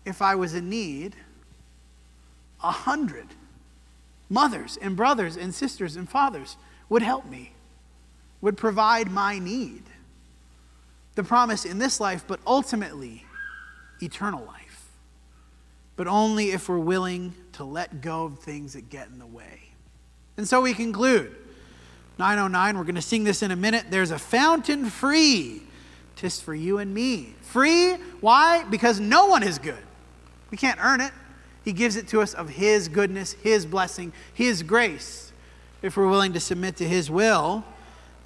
if 0.04 0.22
I 0.22 0.34
was 0.34 0.54
in 0.54 0.68
need, 0.70 1.16
a 2.62 2.70
hundred 2.70 3.26
mothers 4.28 4.78
and 4.80 4.96
brothers 4.96 5.36
and 5.36 5.54
sisters 5.54 5.96
and 5.96 6.08
fathers 6.08 6.56
would 6.88 7.02
help 7.02 7.26
me, 7.26 7.52
would 8.40 8.56
provide 8.56 9.10
my 9.10 9.38
need. 9.38 9.82
The 11.18 11.24
promise 11.24 11.64
in 11.64 11.78
this 11.80 11.98
life, 11.98 12.22
but 12.28 12.38
ultimately 12.46 13.26
eternal 14.00 14.44
life. 14.44 14.88
But 15.96 16.06
only 16.06 16.52
if 16.52 16.68
we're 16.68 16.78
willing 16.78 17.34
to 17.54 17.64
let 17.64 18.00
go 18.00 18.26
of 18.26 18.38
things 18.38 18.74
that 18.74 18.88
get 18.88 19.08
in 19.08 19.18
the 19.18 19.26
way. 19.26 19.70
And 20.36 20.46
so 20.46 20.60
we 20.60 20.74
conclude 20.74 21.34
909. 22.20 22.78
We're 22.78 22.84
going 22.84 22.94
to 22.94 23.02
sing 23.02 23.24
this 23.24 23.42
in 23.42 23.50
a 23.50 23.56
minute. 23.56 23.86
There's 23.90 24.12
a 24.12 24.18
fountain 24.18 24.84
free. 24.90 25.64
Tis 26.14 26.40
for 26.40 26.54
you 26.54 26.78
and 26.78 26.94
me. 26.94 27.34
Free. 27.40 27.94
Why? 28.20 28.62
Because 28.70 29.00
no 29.00 29.26
one 29.26 29.42
is 29.42 29.58
good. 29.58 29.82
We 30.52 30.56
can't 30.56 30.78
earn 30.80 31.00
it. 31.00 31.10
He 31.64 31.72
gives 31.72 31.96
it 31.96 32.06
to 32.10 32.20
us 32.20 32.32
of 32.32 32.48
His 32.48 32.86
goodness, 32.86 33.32
His 33.32 33.66
blessing, 33.66 34.12
His 34.32 34.62
grace, 34.62 35.32
if 35.82 35.96
we're 35.96 36.08
willing 36.08 36.34
to 36.34 36.40
submit 36.40 36.76
to 36.76 36.86
His 36.86 37.10
will. 37.10 37.64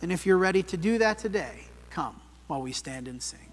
And 0.02 0.12
if 0.12 0.26
you're 0.26 0.37
ready 0.37 0.62
to 0.64 0.76
do 0.76 0.98
that 0.98 1.16
today, 1.16 1.68
come 1.88 2.21
while 2.46 2.62
we 2.62 2.72
stand 2.72 3.09
and 3.09 3.22
sing. 3.22 3.51